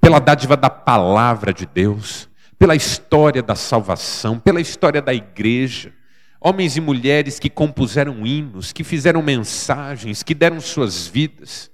pela 0.00 0.20
dádiva 0.20 0.56
da 0.56 0.70
palavra 0.70 1.52
de 1.52 1.66
Deus, 1.66 2.28
pela 2.56 2.76
história 2.76 3.42
da 3.42 3.56
salvação, 3.56 4.38
pela 4.38 4.60
história 4.60 5.02
da 5.02 5.12
igreja. 5.12 5.92
Homens 6.40 6.76
e 6.76 6.80
mulheres 6.80 7.40
que 7.40 7.50
compuseram 7.50 8.24
hinos, 8.24 8.72
que 8.72 8.84
fizeram 8.84 9.20
mensagens, 9.20 10.22
que 10.22 10.34
deram 10.34 10.60
suas 10.60 11.08
vidas 11.08 11.72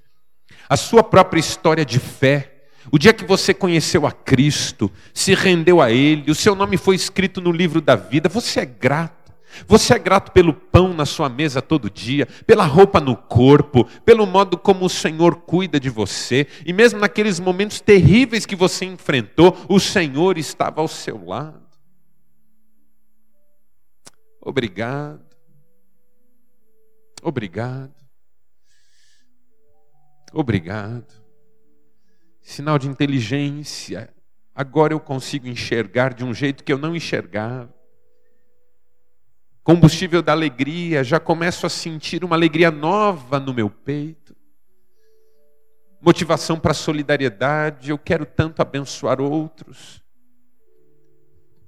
a 0.69 0.77
sua 0.77 1.03
própria 1.03 1.41
história 1.41 1.85
de 1.85 1.99
fé. 1.99 2.51
O 2.93 2.99
dia 2.99 3.13
que 3.13 3.25
você 3.25 3.55
conheceu 3.55 4.07
a 4.07 4.13
Cristo, 4.13 4.91
se 5.13 5.35
rendeu 5.35 5.81
a 5.81 5.91
Ele, 5.91 6.31
o 6.31 6.35
seu 6.35 6.55
nome 6.55 6.77
foi 6.77 6.95
escrito 6.95 7.41
no 7.41 7.51
livro 7.51 7.81
da 7.81 7.97
vida, 7.97 8.29
você 8.29 8.61
é 8.61 8.67
grato. 8.67 9.25
Você 9.69 9.95
é 9.95 9.99
grato 9.99 10.33
pelo 10.33 10.53
pão 10.53 10.93
na 10.93 11.07
sua 11.07 11.29
mesa 11.29 11.63
todo 11.63 11.89
dia, 11.89 12.27
pela 12.47 12.65
roupa 12.65 13.01
no 13.01 13.17
corpo, 13.17 13.85
pelo 14.05 14.27
modo 14.27 14.59
como 14.59 14.85
o 14.85 14.91
Senhor 14.91 15.37
cuida 15.37 15.79
de 15.79 15.89
você, 15.89 16.47
e 16.67 16.73
mesmo 16.73 16.99
naqueles 16.99 17.39
momentos 17.39 17.81
terríveis 17.81 18.45
que 18.45 18.57
você 18.57 18.85
enfrentou, 18.85 19.57
o 19.69 19.79
Senhor 19.79 20.39
estava 20.39 20.81
ao 20.81 20.89
seu 20.89 21.25
lado. 21.25 21.63
Obrigado. 24.41 25.25
Obrigado. 27.23 28.04
Obrigado. 30.35 31.23
Sinal 32.43 32.77
de 32.77 32.89
inteligência. 32.89 34.13
Agora 34.53 34.93
eu 34.93 34.99
consigo 34.99 35.47
enxergar 35.47 36.13
de 36.13 36.25
um 36.25 36.35
jeito 36.35 36.65
que 36.65 36.73
eu 36.73 36.79
não 36.79 36.95
enxergava. 36.95 37.73
Combustível 39.63 40.21
da 40.21 40.33
alegria, 40.33 41.03
já 41.05 41.19
começo 41.19 41.65
a 41.65 41.71
sentir 41.71 42.25
uma 42.25 42.37
alegria 42.37 42.71
nova 42.71 43.39
no 43.39 43.55
meu 43.55 43.71
peito. 43.71 44.37
Motivação 46.03 46.59
para 46.59 46.75
solidariedade, 46.75 47.91
eu 47.91 47.97
quero 47.97 48.27
tanto 48.27 48.61
abençoar 48.61 49.21
outros. 49.21 50.03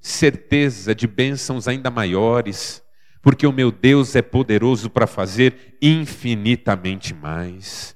Certeza 0.00 0.94
de 0.94 1.06
bênçãos 1.06 1.66
ainda 1.66 1.90
maiores, 1.90 2.82
porque 3.22 3.46
o 3.46 3.52
meu 3.52 3.72
Deus 3.72 4.14
é 4.14 4.22
poderoso 4.22 4.90
para 4.90 5.06
fazer 5.06 5.78
infinitamente 5.80 7.14
mais. 7.14 7.95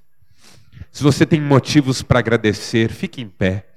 Se 0.91 1.03
você 1.03 1.25
tem 1.25 1.41
motivos 1.41 2.03
para 2.03 2.19
agradecer, 2.19 2.91
fique 2.91 3.21
em 3.21 3.29
pé. 3.29 3.73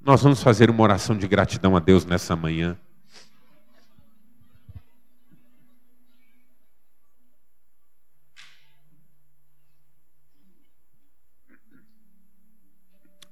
Nós 0.00 0.22
vamos 0.22 0.42
fazer 0.42 0.70
uma 0.70 0.82
oração 0.82 1.16
de 1.16 1.26
gratidão 1.26 1.76
a 1.76 1.80
Deus 1.80 2.04
nessa 2.04 2.36
manhã. 2.36 2.78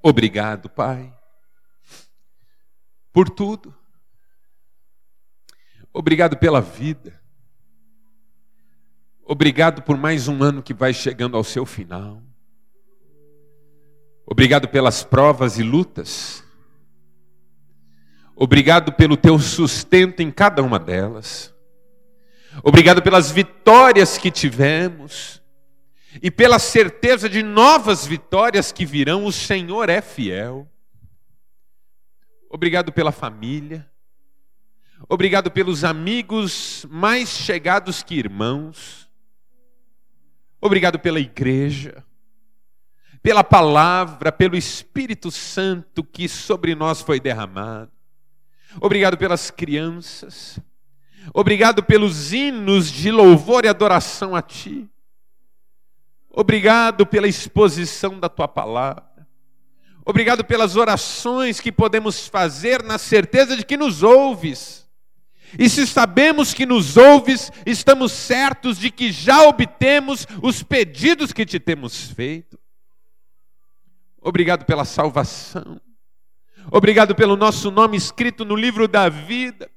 Obrigado, 0.03 0.67
Pai, 0.67 1.13
por 3.13 3.29
tudo. 3.29 3.73
Obrigado 5.93 6.37
pela 6.37 6.59
vida. 6.59 7.21
Obrigado 9.23 9.83
por 9.83 9.95
mais 9.95 10.27
um 10.27 10.41
ano 10.41 10.63
que 10.63 10.73
vai 10.73 10.93
chegando 10.93 11.37
ao 11.37 11.43
seu 11.43 11.65
final. 11.65 12.23
Obrigado 14.25 14.67
pelas 14.67 15.03
provas 15.03 15.57
e 15.57 15.63
lutas. 15.63 16.43
Obrigado 18.35 18.93
pelo 18.93 19.17
teu 19.17 19.37
sustento 19.39 20.21
em 20.21 20.31
cada 20.31 20.63
uma 20.63 20.79
delas. 20.79 21.53
Obrigado 22.63 23.01
pelas 23.01 23.31
vitórias 23.31 24.17
que 24.17 24.31
tivemos 24.31 25.41
e 26.21 26.31
pela 26.31 26.59
certeza 26.59 27.29
de 27.29 27.43
novas 27.43 28.05
vitórias 28.05 28.71
que 28.71 28.85
virão. 28.85 29.25
O 29.25 29.31
Senhor 29.31 29.89
é 29.89 30.01
fiel. 30.01 30.67
Obrigado 32.49 32.91
pela 32.91 33.11
família. 33.11 33.89
Obrigado 35.07 35.51
pelos 35.51 35.83
amigos 35.83 36.85
mais 36.89 37.29
chegados 37.29 38.03
que 38.03 38.15
irmãos. 38.15 39.09
Obrigado 40.59 40.99
pela 40.99 41.19
igreja 41.19 42.03
pela 43.21 43.43
palavra, 43.43 44.31
pelo 44.31 44.55
Espírito 44.55 45.29
Santo 45.29 46.03
que 46.03 46.27
sobre 46.27 46.73
nós 46.75 47.01
foi 47.01 47.19
derramado. 47.19 47.91
Obrigado 48.79 49.17
pelas 49.17 49.51
crianças. 49.51 50.59
Obrigado 51.33 51.83
pelos 51.83 52.33
hinos 52.33 52.91
de 52.91 53.11
louvor 53.11 53.65
e 53.65 53.67
adoração 53.67 54.35
a 54.35 54.41
Ti. 54.41 54.89
Obrigado 56.29 57.05
pela 57.05 57.27
exposição 57.27 58.19
da 58.19 58.29
Tua 58.29 58.47
palavra. 58.47 59.27
Obrigado 60.03 60.43
pelas 60.43 60.75
orações 60.75 61.59
que 61.59 61.71
podemos 61.71 62.27
fazer 62.27 62.81
na 62.81 62.97
certeza 62.97 63.55
de 63.55 63.63
que 63.63 63.77
nos 63.77 64.01
ouves. 64.01 64.89
E 65.59 65.69
se 65.69 65.85
sabemos 65.85 66.53
que 66.53 66.65
nos 66.65 66.97
ouves, 66.97 67.51
estamos 67.65 68.11
certos 68.13 68.79
de 68.79 68.89
que 68.89 69.11
já 69.11 69.43
obtemos 69.43 70.25
os 70.41 70.63
pedidos 70.63 71.33
que 71.33 71.45
te 71.45 71.59
temos 71.59 72.09
feito. 72.11 72.60
Obrigado 74.21 74.65
pela 74.65 74.85
salvação. 74.85 75.81
Obrigado 76.71 77.15
pelo 77.15 77.35
nosso 77.35 77.71
nome 77.71 77.97
escrito 77.97 78.45
no 78.45 78.55
livro 78.55 78.87
da 78.87 79.09
vida. 79.09 79.69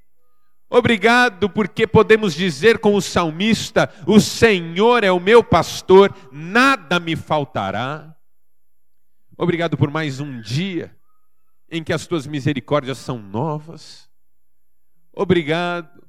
Obrigado 0.68 1.48
porque 1.48 1.86
podemos 1.86 2.34
dizer 2.34 2.78
com 2.78 2.94
o 2.94 3.00
salmista: 3.00 3.90
O 4.06 4.20
Senhor 4.20 5.02
é 5.02 5.10
o 5.10 5.20
meu 5.20 5.42
pastor, 5.42 6.14
nada 6.30 7.00
me 7.00 7.16
faltará. 7.16 8.14
Obrigado 9.36 9.76
por 9.78 9.90
mais 9.90 10.20
um 10.20 10.40
dia 10.40 10.94
em 11.70 11.82
que 11.82 11.92
as 11.92 12.06
tuas 12.06 12.26
misericórdias 12.26 12.98
são 12.98 13.18
novas. 13.18 14.10
Obrigado 15.12 16.06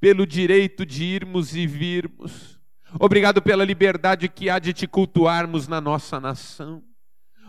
pelo 0.00 0.26
direito 0.26 0.86
de 0.86 1.04
irmos 1.04 1.54
e 1.54 1.66
virmos. 1.66 2.58
Obrigado 2.98 3.42
pela 3.42 3.64
liberdade 3.64 4.28
que 4.28 4.48
há 4.48 4.58
de 4.58 4.72
te 4.72 4.86
cultuarmos 4.86 5.68
na 5.68 5.80
nossa 5.80 6.18
nação. 6.18 6.87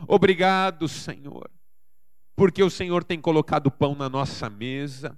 Obrigado, 0.07 0.87
Senhor, 0.87 1.49
porque 2.35 2.63
o 2.63 2.69
Senhor 2.69 3.03
tem 3.03 3.19
colocado 3.19 3.69
pão 3.71 3.95
na 3.95 4.09
nossa 4.09 4.49
mesa. 4.49 5.17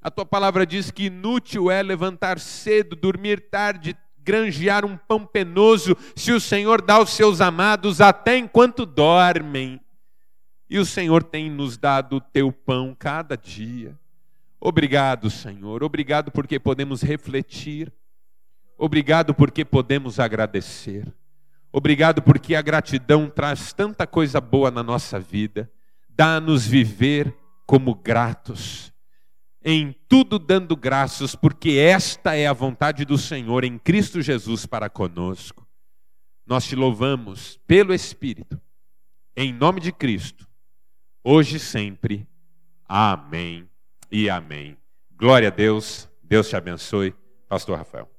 A 0.00 0.10
tua 0.10 0.24
palavra 0.24 0.64
diz 0.64 0.90
que 0.90 1.06
inútil 1.06 1.70
é 1.70 1.82
levantar 1.82 2.38
cedo, 2.38 2.94
dormir 2.94 3.50
tarde, 3.50 3.96
granjear 4.18 4.84
um 4.84 4.96
pão 4.96 5.26
penoso, 5.26 5.96
se 6.14 6.32
o 6.32 6.40
Senhor 6.40 6.82
dá 6.82 6.94
aos 6.94 7.10
seus 7.10 7.40
amados 7.40 8.00
até 8.00 8.36
enquanto 8.36 8.86
dormem. 8.86 9.80
E 10.70 10.78
o 10.78 10.84
Senhor 10.84 11.22
tem 11.24 11.50
nos 11.50 11.76
dado 11.76 12.16
o 12.16 12.20
teu 12.20 12.52
pão 12.52 12.94
cada 12.96 13.36
dia. 13.36 13.98
Obrigado, 14.60 15.30
Senhor. 15.30 15.82
Obrigado 15.82 16.30
porque 16.30 16.58
podemos 16.60 17.00
refletir. 17.00 17.92
Obrigado 18.76 19.34
porque 19.34 19.64
podemos 19.64 20.20
agradecer. 20.20 21.12
Obrigado 21.72 22.22
porque 22.22 22.54
a 22.54 22.62
gratidão 22.62 23.28
traz 23.28 23.72
tanta 23.72 24.06
coisa 24.06 24.40
boa 24.40 24.70
na 24.70 24.82
nossa 24.82 25.20
vida. 25.20 25.70
Dá-nos 26.08 26.66
viver 26.66 27.34
como 27.66 27.94
gratos, 27.94 28.92
em 29.62 29.94
tudo 30.08 30.38
dando 30.38 30.74
graças, 30.74 31.34
porque 31.34 31.72
esta 31.72 32.34
é 32.34 32.46
a 32.46 32.52
vontade 32.52 33.04
do 33.04 33.18
Senhor 33.18 33.62
em 33.62 33.78
Cristo 33.78 34.22
Jesus 34.22 34.64
para 34.64 34.88
conosco. 34.88 35.68
Nós 36.46 36.64
te 36.64 36.74
louvamos 36.74 37.60
pelo 37.66 37.92
Espírito, 37.92 38.58
em 39.36 39.52
nome 39.52 39.80
de 39.80 39.92
Cristo, 39.92 40.48
hoje 41.22 41.56
e 41.56 41.60
sempre. 41.60 42.26
Amém 42.86 43.68
e 44.10 44.30
amém. 44.30 44.78
Glória 45.14 45.48
a 45.48 45.50
Deus. 45.50 46.08
Deus 46.22 46.48
te 46.48 46.56
abençoe. 46.56 47.14
Pastor 47.48 47.76
Rafael. 47.76 48.17